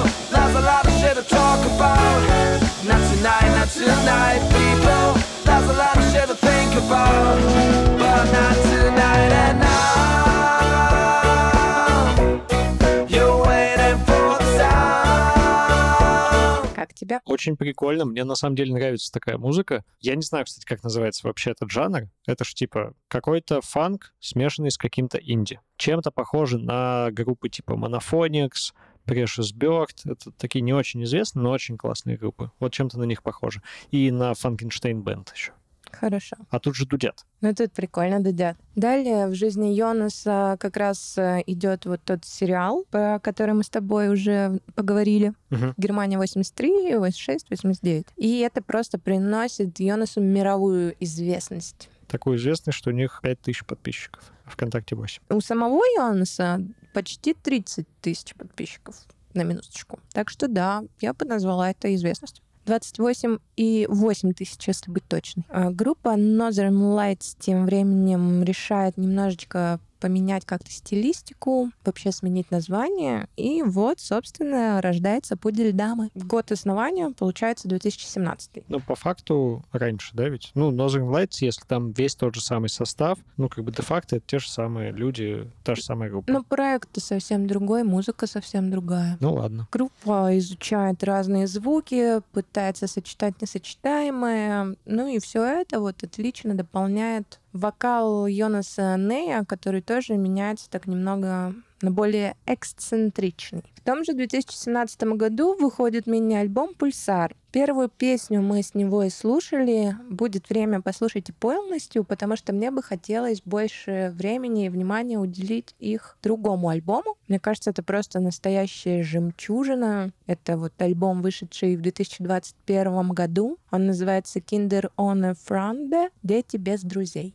[16.89, 17.21] Как тебя?
[17.25, 18.05] Очень прикольно.
[18.05, 19.83] Мне на самом деле нравится такая музыка.
[19.99, 22.09] Я не знаю, кстати, как называется вообще этот жанр.
[22.25, 25.59] Это ж типа какой-то фанк, смешанный с каким-то инди.
[25.77, 28.73] Чем-то похоже на группы типа Monophonics,
[29.05, 29.91] Precious Bird.
[30.05, 32.51] Это такие не очень известные, но очень классные группы.
[32.59, 33.61] Вот чем-то на них похоже.
[33.91, 35.53] И на Frankenstein Band еще.
[35.91, 36.37] Хорошо.
[36.49, 37.25] А тут же дудят.
[37.41, 38.57] Ну, тут прикольно дудят.
[38.75, 43.69] Далее в жизни Йонаса как раз э, идет вот тот сериал, про который мы с
[43.69, 45.33] тобой уже поговорили.
[45.49, 45.73] Мгм.
[45.77, 48.05] Германия 83, 86, 89.
[48.17, 51.89] И это просто приносит Йонасу мировую известность.
[52.07, 54.23] Такой известный, что у них 5000 подписчиков.
[54.45, 55.21] ВКонтакте 8.
[55.29, 56.61] У самого Йонаса
[56.93, 58.95] почти 30 тысяч подписчиков
[59.33, 59.99] на минуточку.
[60.11, 62.43] Так что да, я бы назвала это известностью.
[62.69, 65.43] 28 и 8 тысяч, если быть точной.
[65.49, 73.27] А Группа Northern Lights тем временем решает немножечко поменять как-то стилистику, вообще сменить название.
[73.35, 76.09] И вот, собственно, рождается «Пудель дамы».
[76.15, 78.63] Год основания, получается, 2017.
[78.67, 80.51] Ну, по факту раньше, да, ведь?
[80.55, 84.25] Ну, Northern Lights, если там весь тот же самый состав, ну, как бы де-факто это
[84.27, 86.31] те же самые люди, та же самая группа.
[86.31, 89.17] Но проект совсем другой, музыка совсем другая.
[89.19, 89.67] Ну, ладно.
[89.71, 94.75] Группа изучает разные звуки, пытается сочетать несочетаемое.
[94.85, 101.53] Ну и все это вот отлично дополняет вокал Йонаса Нея, который тоже меняется так немного
[101.81, 103.63] на более эксцентричный.
[103.75, 107.35] В том же 2017 году выходит мини-альбом «Пульсар».
[107.51, 109.95] Первую песню мы с него и слушали.
[110.07, 115.73] Будет время послушать и полностью, потому что мне бы хотелось больше времени и внимания уделить
[115.79, 117.15] их другому альбому.
[117.27, 120.11] Мне кажется, это просто настоящая жемчужина.
[120.27, 123.57] Это вот альбом, вышедший в 2021 году.
[123.71, 127.33] Он называется «Kinder ohne Freunde»— «Дети без друзей».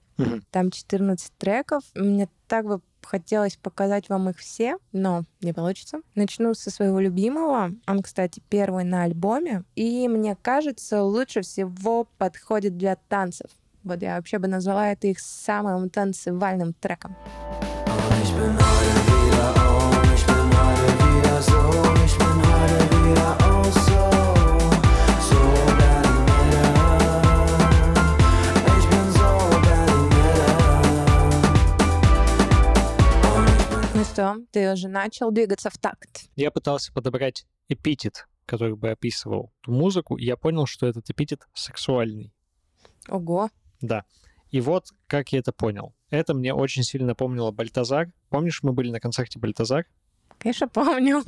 [0.50, 1.84] Там 14 треков.
[1.94, 6.00] Мне так бы хотелось показать вам их все, но не получится.
[6.14, 7.72] Начну со своего любимого.
[7.86, 9.64] Он, кстати, первый на альбоме.
[9.74, 13.50] И мне кажется, лучше всего подходит для танцев.
[13.82, 17.14] Вот я вообще бы назвала это их самым танцевальным треком.
[18.34, 18.63] Bin
[34.14, 36.26] что, ты уже начал двигаться в такт.
[36.36, 42.32] Я пытался подобрать эпитет, который бы описывал музыку, и я понял, что этот эпитет сексуальный.
[43.08, 43.50] Ого.
[43.80, 44.04] Да.
[44.50, 45.94] И вот как я это понял.
[46.10, 48.12] Это мне очень сильно напомнило Бальтазар.
[48.28, 49.86] Помнишь, мы были на концерте Бальтазар?
[50.44, 51.22] Конечно, помню.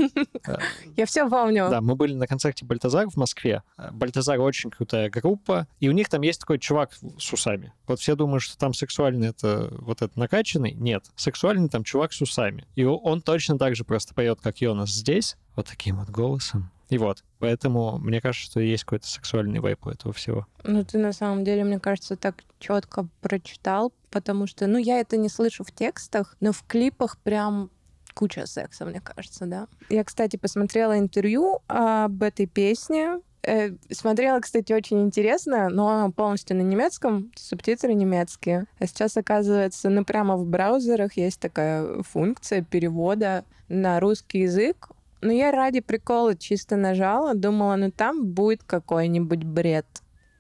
[0.95, 1.71] Я все помню.
[1.71, 3.63] Да, мы были на концерте Бальтазар в Москве.
[3.93, 7.73] Бальтазар очень крутая группа, и у них там есть такой чувак с усами.
[7.87, 10.73] Вот все думают, что там сексуальный это вот этот накачанный.
[10.73, 12.67] Нет, сексуальный там чувак с усами.
[12.75, 16.71] И он точно так же просто поет, как Йонас здесь, вот таким вот голосом.
[16.91, 20.47] И вот, поэтому мне кажется, что есть какой-то сексуальный вайп у этого всего.
[20.63, 25.17] Ну, ты на самом деле, мне кажется, так четко прочитал, потому что, ну, я это
[25.17, 27.71] не слышу в текстах, но в клипах прям
[28.17, 29.69] куча секса, мне кажется, да.
[29.91, 33.21] Я, кстати, посмотрела интервью об этой песне.
[33.43, 38.65] Э, смотрела, кстати, очень интересно, но полностью на немецком, субтитры немецкие.
[38.79, 44.89] А сейчас, оказывается, ну прямо в браузерах есть такая функция перевода на русский язык.
[45.21, 49.87] Но я ради прикола чисто нажала, думала, ну там будет какой-нибудь бред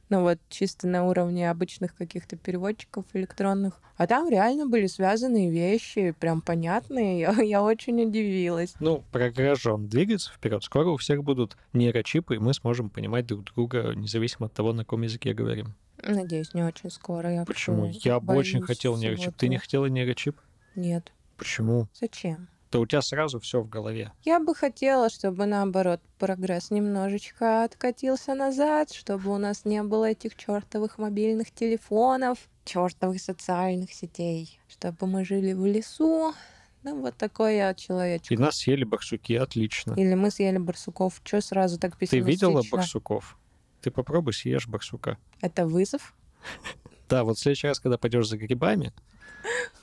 [0.08, 3.80] ну вот чисто на уровне обычных каких-то переводчиков электронных.
[3.96, 7.20] А там реально были связанные вещи, прям понятные.
[7.26, 8.74] Я, я очень удивилась.
[8.80, 10.62] Ну, прогресс он двигается вперед.
[10.62, 14.84] Скоро у всех будут нейрочипы, и мы сможем понимать друг друга, независимо от того, на
[14.84, 15.74] каком языке говорим.
[16.02, 17.32] Надеюсь, не очень скоро.
[17.32, 17.86] Я Почему?
[17.86, 19.34] Я бы очень хотел нейрочип.
[19.36, 20.38] Ты не хотела нейрочип?
[20.74, 21.12] Нет.
[21.36, 21.88] Почему?
[21.94, 22.48] Зачем?
[22.76, 24.12] То у тебя сразу все в голове.
[24.22, 30.36] Я бы хотела, чтобы наоборот прогресс немножечко откатился назад, чтобы у нас не было этих
[30.36, 36.34] чертовых мобильных телефонов, чертовых социальных сетей, чтобы мы жили в лесу.
[36.82, 38.30] Ну, вот такой я человечек.
[38.32, 39.94] И нас съели барсуки, отлично.
[39.96, 41.22] Или мы съели барсуков.
[41.24, 42.26] Что сразу так пессимистично?
[42.26, 43.38] Ты видела барсуков?
[43.80, 45.16] Ты попробуй съешь барсука.
[45.40, 46.14] Это вызов?
[47.08, 48.92] Да, вот в следующий раз, когда пойдешь за грибами,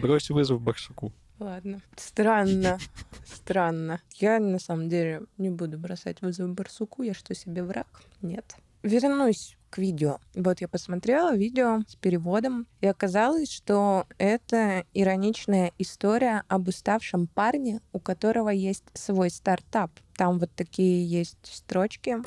[0.00, 1.12] Брось вызов барсуку.
[1.38, 1.80] Ладно.
[1.96, 2.78] Странно.
[3.26, 4.00] Странно.
[4.16, 7.02] Я на самом деле не буду бросать вызов барсуку.
[7.02, 7.86] Я что, себе враг?
[8.22, 8.56] Нет.
[8.82, 10.18] Вернусь к видео.
[10.34, 17.80] Вот я посмотрела видео с переводом, и оказалось, что это ироничная история об уставшем парне,
[17.92, 19.90] у которого есть свой стартап.
[20.16, 22.18] Там вот такие есть строчки.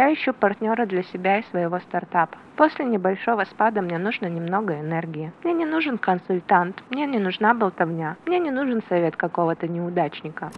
[0.00, 2.38] Я ищу партнера для себя и своего стартапа.
[2.56, 5.30] После небольшого спада мне нужно немного энергии.
[5.44, 10.52] Мне не нужен консультант, мне не нужна болтовня, мне не нужен совет какого-то неудачника.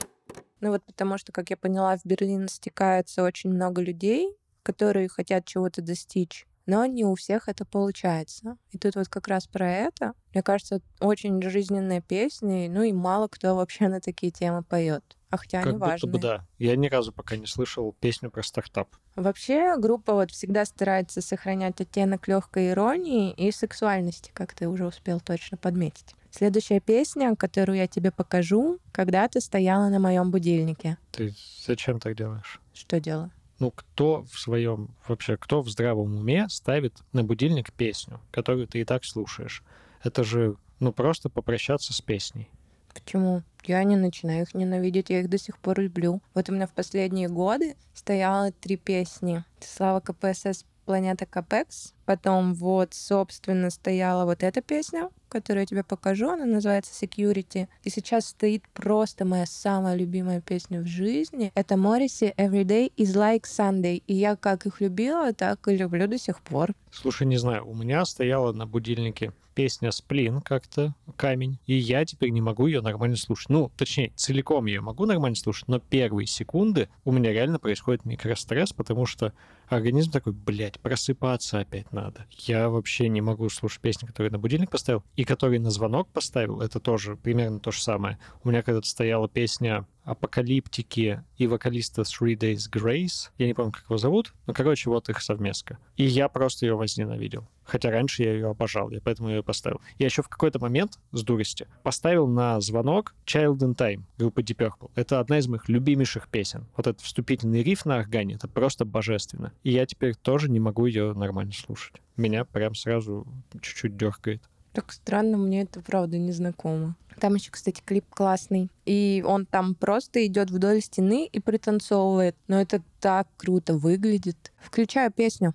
[0.61, 4.29] Ну вот потому что, как я поняла, в Берлин стекается очень много людей,
[4.63, 8.57] которые хотят чего-то достичь но не у всех это получается.
[8.71, 13.27] И тут вот как раз про это, мне кажется, очень жизненная песня, ну и мало
[13.27, 15.03] кто вообще на такие темы поет.
[15.33, 15.95] А хотя как они важны.
[15.95, 16.47] Будто бы да.
[16.59, 18.89] Я ни разу пока не слышал песню про стартап.
[19.17, 25.21] Вообще группа вот всегда старается сохранять оттенок легкой иронии и сексуальности, как ты уже успел
[25.21, 26.15] точно подметить.
[26.31, 30.99] Следующая песня, которую я тебе покажу, когда ты стояла на моем будильнике.
[31.11, 31.35] Ты
[31.67, 32.61] зачем так делаешь?
[32.75, 33.31] Что делаю?
[33.63, 38.81] ну, кто в своем, вообще, кто в здравом уме ставит на будильник песню, которую ты
[38.81, 39.63] и так слушаешь?
[40.03, 42.51] Это же, ну, просто попрощаться с песней.
[42.95, 43.43] Почему?
[43.65, 46.21] Я не начинаю их ненавидеть, я их до сих пор люблю.
[46.35, 49.45] Вот у меня в последние годы стояло три песни.
[49.61, 51.95] Слава КПСС планета Капекс.
[52.05, 56.31] Потом вот, собственно, стояла вот эта песня, которую я тебе покажу.
[56.31, 57.69] Она называется Security.
[57.85, 61.53] И сейчас стоит просто моя самая любимая песня в жизни.
[61.55, 64.03] Это Морриси Every Day is Like Sunday.
[64.07, 66.73] И я как их любила, так и люблю до сих пор.
[66.91, 72.31] Слушай, не знаю, у меня стояла на будильнике песня «Сплин» как-то, «Камень», и я теперь
[72.31, 73.49] не могу ее нормально слушать.
[73.49, 78.73] Ну, точнее, целиком я могу нормально слушать, но первые секунды у меня реально происходит микростресс,
[78.73, 79.33] потому что
[79.69, 82.27] организм такой, блядь, просыпаться опять надо.
[82.31, 86.61] Я вообще не могу слушать песни, которые на будильник поставил, и которые на звонок поставил,
[86.61, 88.19] это тоже примерно то же самое.
[88.45, 93.31] У меня когда-то стояла песня апокалиптики и вокалиста Three Days Grace.
[93.39, 95.79] Я не помню, как его зовут, но, короче, вот их совместка.
[95.97, 97.49] И я просто ее возненавидел.
[97.65, 99.81] Хотя раньше я ее обожал, я поэтому ее поставил.
[99.99, 104.57] Я еще в какой-то момент, с дурости, поставил на звонок Child in Time группы Deep
[104.57, 104.91] Purple.
[104.95, 106.67] Это одна из моих любимейших песен.
[106.77, 109.53] Вот этот вступительный риф на органе, это просто божественно.
[109.63, 112.03] И я теперь тоже не могу ее нормально слушать.
[112.17, 113.27] Меня прям сразу
[113.61, 114.43] чуть-чуть дергает.
[114.73, 116.97] Так странно, мне это правда не знакомо.
[117.21, 118.71] Там еще, кстати, клип классный.
[118.87, 122.35] И он там просто идет вдоль стены и пританцовывает.
[122.49, 124.53] Но это так круто выглядит.
[124.59, 125.55] Включаю песню.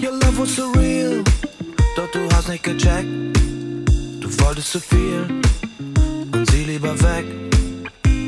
[0.00, 1.22] Your love was surreal,
[1.94, 3.06] doch du hast nicht gecheckt.
[4.20, 5.26] Du wolltest zu viel
[6.32, 7.26] und sie lieber weg.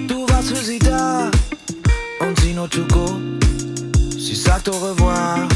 [0.07, 0.94] Du warst für sie da
[2.27, 3.07] und sie nur to go.
[4.19, 5.49] Sie sagt au revoir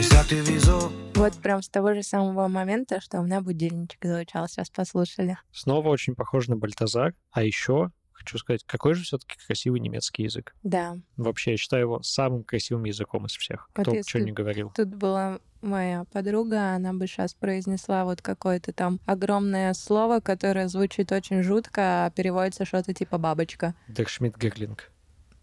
[0.00, 0.90] ich sagte wieso.
[1.14, 4.48] Вот прям с того же самого момента, что у меня будильничек звучал.
[4.48, 5.36] Сейчас послушали.
[5.52, 7.14] Снова очень похож на Бальтазар.
[7.30, 10.54] А еще хочу сказать, какой же все-таки красивый немецкий язык.
[10.62, 10.96] Да.
[11.18, 13.68] Вообще, я считаю его самым красивым языком из всех.
[13.74, 14.72] Вот Кто бы что ни говорил.
[14.74, 21.12] Тут была моя подруга, она бы сейчас произнесла вот какое-то там огромное слово, которое звучит
[21.12, 23.74] очень жутко, а переводится что-то типа бабочка.
[23.88, 24.90] Дершмидт Герлинг.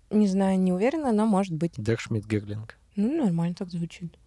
[0.10, 1.74] Не знаю, не уверена, но может быть.
[1.78, 2.78] Дершмидт Герлинг.
[2.95, 4.18] Ну, нормально так звучит.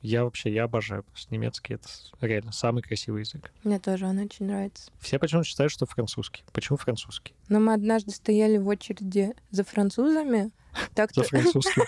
[0.00, 1.02] Я вообще, я обожаю.
[1.02, 1.88] Просто немецкий— это
[2.20, 3.50] реально самый красивый язык.
[3.64, 4.92] Мне тоже он очень нравится.
[5.00, 6.44] Все почему-то считают, что французский.
[6.52, 7.34] Почему французский?
[7.48, 10.50] Но мы однажды стояли в очереди за французами.
[10.94, 11.82] Так За французским.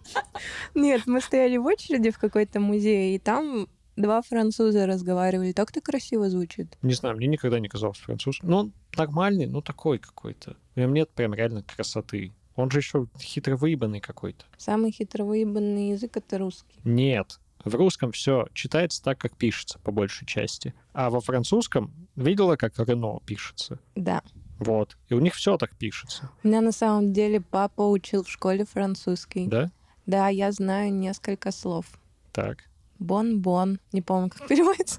[0.74, 5.52] Нет, мы стояли в очереди в какой-то музей, и там два француза разговаривали.
[5.52, 6.76] Так то красиво звучит.
[6.82, 8.50] Не знаю, мне никогда не казался французским.
[8.50, 10.56] Ну, нормальный, ну, такой какой-то.
[10.74, 12.32] В нем нет прям реально красоты.
[12.56, 14.44] Он же еще хитро выебанный какой-то.
[14.56, 16.78] Самый хитро выебанный язык— это русский.
[16.84, 17.40] Нет.
[17.64, 20.74] В русском все читается так, как пишется, по большей части.
[20.92, 23.78] А во французском видела, как Рено пишется.
[23.94, 24.22] Да.
[24.58, 24.96] Вот.
[25.08, 26.30] И у них все так пишется.
[26.42, 29.46] У меня на самом деле папа учил в школе французский.
[29.46, 29.70] Да?
[30.06, 31.86] Да, я знаю несколько слов.
[32.32, 32.64] Так.
[32.98, 33.78] Бон-бон.
[33.92, 34.98] Не помню, как переводится.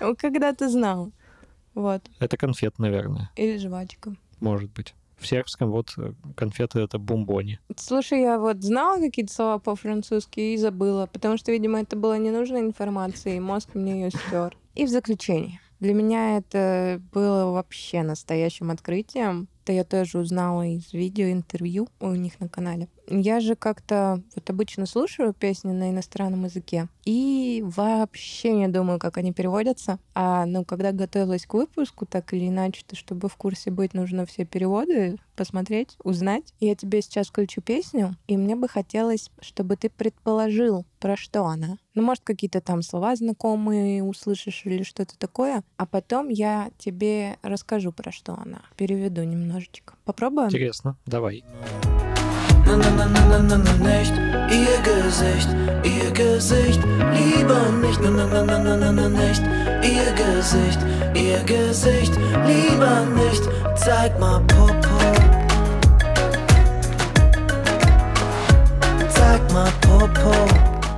[0.00, 1.12] Ну, Когда-то знал.
[1.74, 2.02] Вот.
[2.18, 3.30] Это конфет, наверное.
[3.36, 4.14] Или жвачка.
[4.40, 4.94] Может быть.
[5.22, 7.60] В сербском вот э, конфеты— это бомбони.
[7.76, 12.60] Слушай, я вот знала какие-то слова по-французски и забыла, потому что, видимо, это была ненужная
[12.60, 14.56] информация, и мозг мне ее стер.
[14.74, 15.60] И в заключение.
[15.78, 19.48] Для меня это было вообще настоящим открытием.
[19.62, 22.88] Это я тоже узнала из видео, интервью у них на канале.
[23.14, 29.18] Я же как-то вот обычно слушаю песни на иностранном языке и вообще не думаю, как
[29.18, 29.98] они переводятся.
[30.14, 34.24] А ну, когда готовилась к выпуску, так или иначе, то чтобы в курсе быть, нужно
[34.24, 36.54] все переводы посмотреть, узнать.
[36.58, 41.78] Я тебе сейчас включу песню, и мне бы хотелось, чтобы ты предположил, про что она.
[41.94, 45.64] Ну, может, какие-то там слова знакомые услышишь или что-то такое.
[45.76, 48.62] А потом я тебе расскажу, про что она.
[48.76, 49.94] Переведу немножечко.
[50.04, 50.48] Попробуем?
[50.48, 50.96] Интересно.
[51.04, 51.44] Давай.
[52.72, 54.14] Na na na na na na na nicht
[54.50, 55.48] ihr Gesicht,
[55.84, 56.80] ihr Gesicht,
[57.12, 58.00] lieber nicht.
[58.00, 59.42] Na na na na na na na nicht
[59.84, 60.80] ihr Gesicht,
[61.14, 62.14] ihr Gesicht,
[62.46, 63.42] lieber nicht.
[63.76, 64.96] Zeig mal Popo.
[69.10, 70.32] Zeig mal Popo.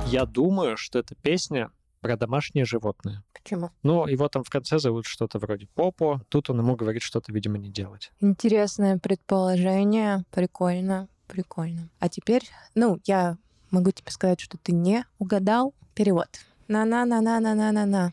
[0.07, 3.21] Я думаю, что эта песня про домашнее животное.
[3.33, 3.71] Почему?
[3.83, 6.21] Ну, его там в конце зовут что-то вроде Попо.
[6.29, 8.13] Тут он ему говорит что-то, видимо, не делать.
[8.21, 10.23] Интересное предположение.
[10.31, 11.89] Прикольно, прикольно.
[11.99, 13.37] А теперь, ну, я
[13.71, 15.73] могу тебе сказать, что ты не угадал.
[15.93, 16.27] Перевод.
[16.67, 18.11] На-на-на-на-на-на-на-на.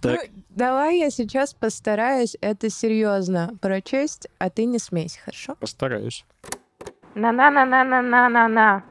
[0.00, 0.18] Так.
[0.34, 5.54] Ну, давай я сейчас постараюсь это серьезно прочесть, а ты не смейся, хорошо?
[5.56, 6.24] Постараюсь.
[7.14, 8.84] На-на-на-на-на-на-на-на.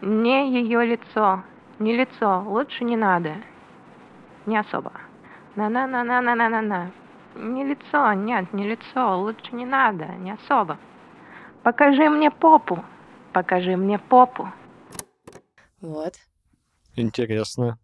[0.00, 1.42] Не ее лицо.
[1.78, 2.44] Не лицо.
[2.46, 3.36] Лучше не надо.
[4.46, 4.92] Не особо.
[5.56, 6.92] На-на-на-на-на-на-на-на.
[7.38, 8.12] Не лицо.
[8.14, 9.20] Нет, не лицо.
[9.20, 10.06] Лучше не надо.
[10.06, 10.76] Не особо.
[11.62, 12.84] Покажи мне попу.
[13.32, 14.48] Покажи мне попу.
[15.80, 16.14] Вот.
[16.96, 17.78] Интересно.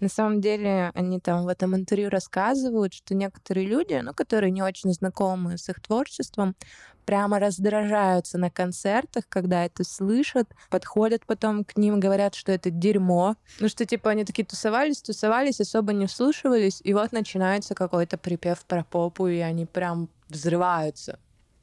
[0.00, 4.62] На самом деле, они там в этом интервью рассказывают, что некоторые люди, ну, которые не
[4.62, 6.56] очень знакомы с их творчеством,
[7.04, 13.36] прямо раздражаются на концертах, когда это слышат, подходят потом к ним, говорят, что это дерьмо.
[13.60, 18.64] Ну, что, типа, они такие тусовались, тусовались, особо не вслушивались, и вот начинается какой-то припев
[18.64, 21.18] про попу, и они прям взрываются.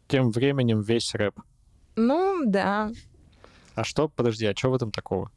[0.07, 1.39] Тем временем весь рэп.
[1.95, 2.91] Ну, да.
[3.75, 5.31] А что, подожди, а что в этом такого?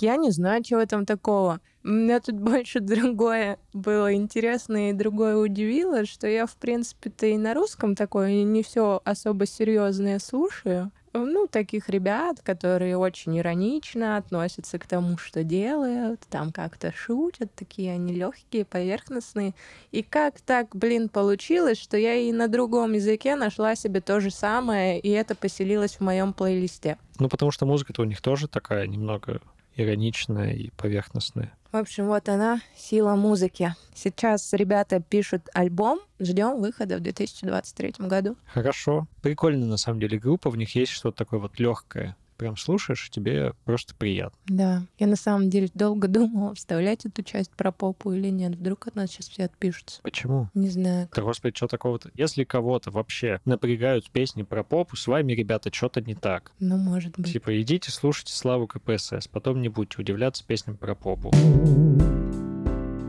[0.00, 1.60] Я не знаю, чего там такого.
[1.82, 7.54] Меня тут больше другое было интересно и другое удивило, что я, в принципе-то, и на
[7.54, 10.90] русском такое не все особо серьезное слушаю.
[11.14, 17.92] Ну, таких ребят, которые очень иронично относятся к тому, что делают, там как-то шутят, такие
[17.92, 19.54] они легкие, поверхностные.
[19.90, 24.30] И как так, блин, получилось, что я и на другом языке нашла себе то же
[24.30, 26.98] самое, и это поселилось в моем плейлисте.
[27.18, 29.40] Ну, потому что музыка-то у них тоже такая немного
[29.78, 31.52] ироничная и поверхностная.
[31.72, 33.74] В общем, вот она, сила музыки.
[33.94, 38.36] Сейчас ребята пишут альбом, ждем выхода в 2023 году.
[38.52, 39.06] Хорошо.
[39.22, 43.52] Прикольно, на самом деле, группа, в них есть что-то такое вот легкое прям слушаешь, тебе
[43.64, 44.38] просто приятно.
[44.46, 44.82] Да.
[44.98, 48.54] Я на самом деле долго думала, вставлять эту часть про попу или нет.
[48.54, 50.00] Вдруг от нас сейчас все отпишутся.
[50.02, 50.48] Почему?
[50.54, 51.08] Не знаю.
[51.14, 52.10] Да, господи, что такого-то?
[52.14, 56.52] Если кого-то вообще напрягают песни про попу, с вами, ребята, что-то не так.
[56.60, 57.32] Ну, может быть.
[57.32, 61.32] Типа, идите, слушайте Славу КПСС, потом не будете удивляться песням про попу.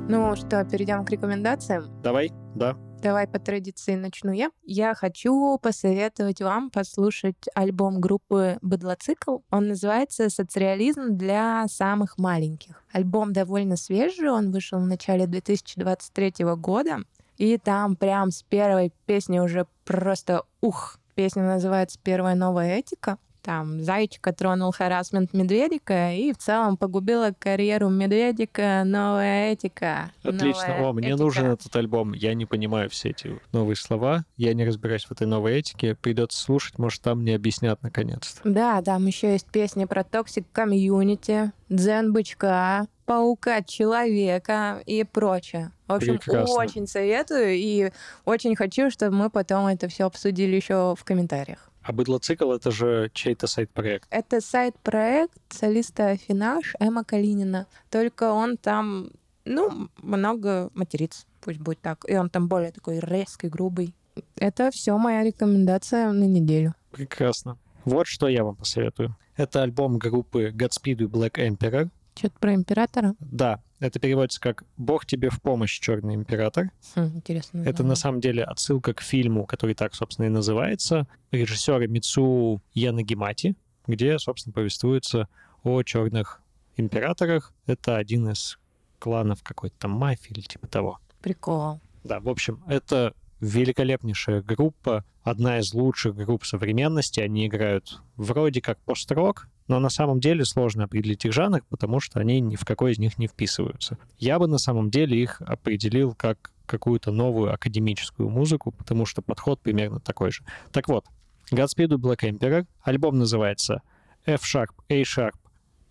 [0.09, 2.01] Ну что, перейдем к рекомендациям?
[2.01, 2.75] Давай, да.
[3.01, 4.51] Давай по традиции начну я.
[4.61, 9.37] Я хочу посоветовать вам послушать альбом группы «Быдлоцикл».
[9.51, 12.83] Он называется «Социализм для самых маленьких».
[12.91, 16.97] Альбом довольно свежий, он вышел в начале 2023 года.
[17.37, 20.99] И там прям с первой песни уже просто ух.
[21.15, 27.89] Песня называется «Первая новая этика» там зайчика тронул харассмент медведика и в целом погубила карьеру
[27.89, 30.11] медведика новая этика.
[30.23, 30.67] Отлично.
[30.67, 31.23] новая О, мне этика.
[31.23, 32.13] нужен этот альбом.
[32.13, 34.25] Я не понимаю все эти новые слова.
[34.37, 35.95] Я не разбираюсь в этой новой этике.
[35.95, 38.41] Придется слушать, может, там мне объяснят наконец-то.
[38.43, 45.71] Да, там еще есть песни про toxic community, дзен бычка, паука человека и прочее.
[45.87, 46.55] В общем, Прекрасно.
[46.55, 47.91] очень советую и
[48.25, 51.68] очень хочу, чтобы мы потом это все обсудили еще в комментариях.
[51.89, 54.07] А быдлоцикл— это же чей-то сайт-проект.
[54.11, 57.65] Это сайт-проект солиста Финаш Эма Калинина.
[57.89, 59.09] Только он там,
[59.43, 62.05] ну, много матерится, пусть будет так.
[62.07, 63.95] И он там более такой резкий, грубый.
[64.35, 66.75] Это все моя рекомендация на неделю.
[66.91, 67.57] Прекрасно.
[67.85, 69.15] Вот что я вам посоветую.
[69.35, 71.89] Это альбом группы Godspeed и Black Emperor.
[72.13, 73.15] Что-то про императора?
[73.19, 76.71] Да, это переводится как «Бог тебе в помощь, черный император».
[76.95, 77.63] Хм, интересно.
[77.63, 83.55] Это на самом деле отсылка к фильму, который так, собственно, и называется, режиссера Мицу Янагимати,
[83.87, 85.27] где, собственно, повествуется
[85.63, 86.41] о черных
[86.77, 87.53] императорах.
[87.65, 88.59] Это один из
[88.99, 90.99] кланов какой-то там мафии или типа того.
[91.21, 91.79] Прикол.
[92.03, 97.19] Да, в общем, это великолепнейшая группа, одна из лучших групп современности.
[97.19, 102.19] Они играют вроде как пост-рок, но на самом деле сложно определить их жанр, потому что
[102.19, 103.97] они ни в какой из них не вписываются.
[104.17, 109.59] Я бы на самом деле их определил как какую-то новую академическую музыку, потому что подход
[109.59, 110.43] примерно такой же.
[110.71, 111.05] Так вот,
[111.51, 112.67] Godspeed Black Emperor.
[112.81, 113.81] Альбом называется
[114.25, 115.33] F-Sharp, A-Sharp,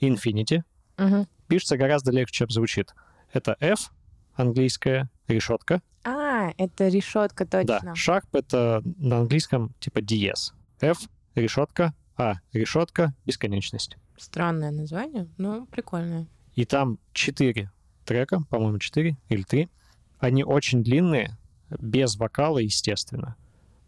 [0.01, 0.63] Infinity.
[0.97, 1.27] Мгм.
[1.49, 2.95] Пишется гораздо легче, чем звучит.
[3.33, 3.93] Это F,
[4.35, 7.81] английская, решетка, А, это решетка точно.
[7.83, 10.55] да, sharp— это на английском типа диез.
[10.81, 10.99] F—
[11.35, 13.97] решетка, А— решетка, бесконечность.
[14.17, 16.27] Странное название, но прикольное.
[16.57, 17.71] И там четыре
[18.05, 19.69] трека, по-моему, четыре или три.
[20.19, 21.37] Они очень длинные,
[21.79, 23.37] без вокала, естественно.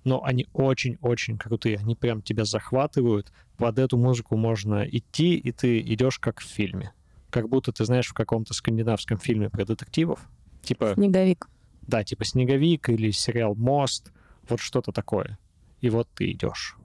[0.05, 1.79] Но они очень-очень крутые.
[1.79, 3.33] Они прям тебя захватывают.
[3.57, 6.93] Под эту музыку можно идти, и ты идешь как в фильме.
[7.31, 10.29] Как будто ты знаешь в каком-то скандинавском фильме про детективов.
[10.63, 11.49] Типа Снеговик.
[11.83, 14.13] Да, типа «Снеговик» или сериал «Мост»,
[14.49, 15.39] вот что-то такое.
[15.81, 16.77] И вот ты идешь.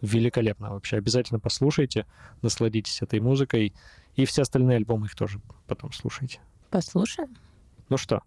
[0.00, 0.96] Великолепно вообще.
[0.96, 2.06] Обязательно послушайте,
[2.42, 3.74] насладитесь этой музыкой.
[4.14, 6.40] И все остальные альбомы их тоже потом слушайте.
[6.70, 7.36] Послушаем.
[7.88, 8.22] Ну что,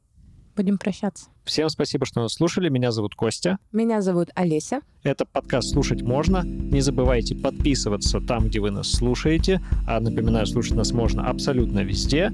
[0.56, 1.30] Будем прощаться.
[1.46, 2.68] всем спасибо, что нас слушали.
[2.70, 3.58] Меня зовут Костя.
[3.72, 4.82] Меня зовут Олеся.
[5.04, 6.44] Это подкаст «Слушать можно».
[6.44, 9.62] Не забывайте подписываться там, где вы нас слушаете.
[9.88, 12.32] А напоминаю, слушать нас можно абсолютно везде.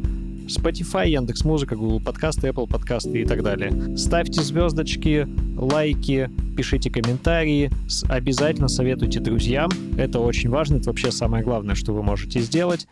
[0.47, 3.97] Spotify, Яндекс.Музыка, Google подкасты, Apple подкасты и так далее.
[3.97, 7.69] Ставьте звездочки, лайки, пишите комментарии,
[8.09, 9.69] обязательно советуйте друзьям.
[9.97, 12.87] Это очень важно, это вообще самое главное, что вы можете сделать.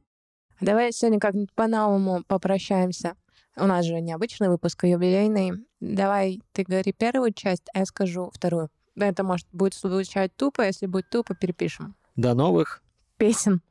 [0.61, 3.15] Давай сегодня как-нибудь по-новому попрощаемся.
[3.57, 5.53] У нас же необычный выпуск, юбилейный.
[5.79, 8.69] Давай ты говори первую часть, а я скажу вторую.
[8.97, 11.95] Это может будет звучать тупо, если будет тупо, перепишем.
[12.15, 12.81] До новых
[13.17, 13.61] Песен.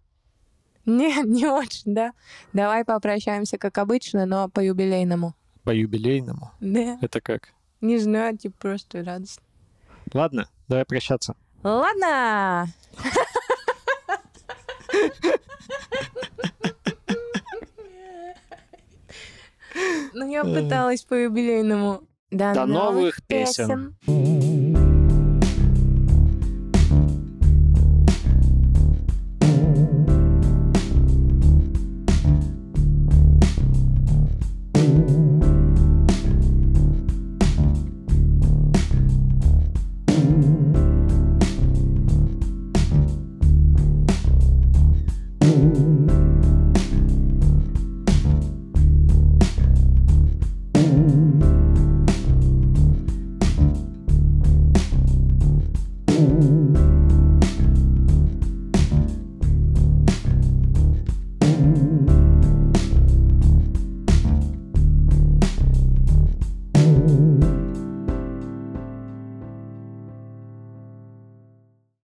[0.86, 2.12] Не, не очень, да.
[2.52, 5.35] Давай попрощаемся, как обычно, но по юбилейному.
[5.62, 6.51] По юбилейному.
[6.61, 7.48] Да, Это как?
[7.81, 9.43] не знаю, типа просто радостно.
[10.12, 11.35] Ладно, давай прощаться.
[11.62, 12.66] Ладно.
[20.12, 22.02] Ну, я пыталась по юбилейному.
[22.31, 23.97] До новых песен.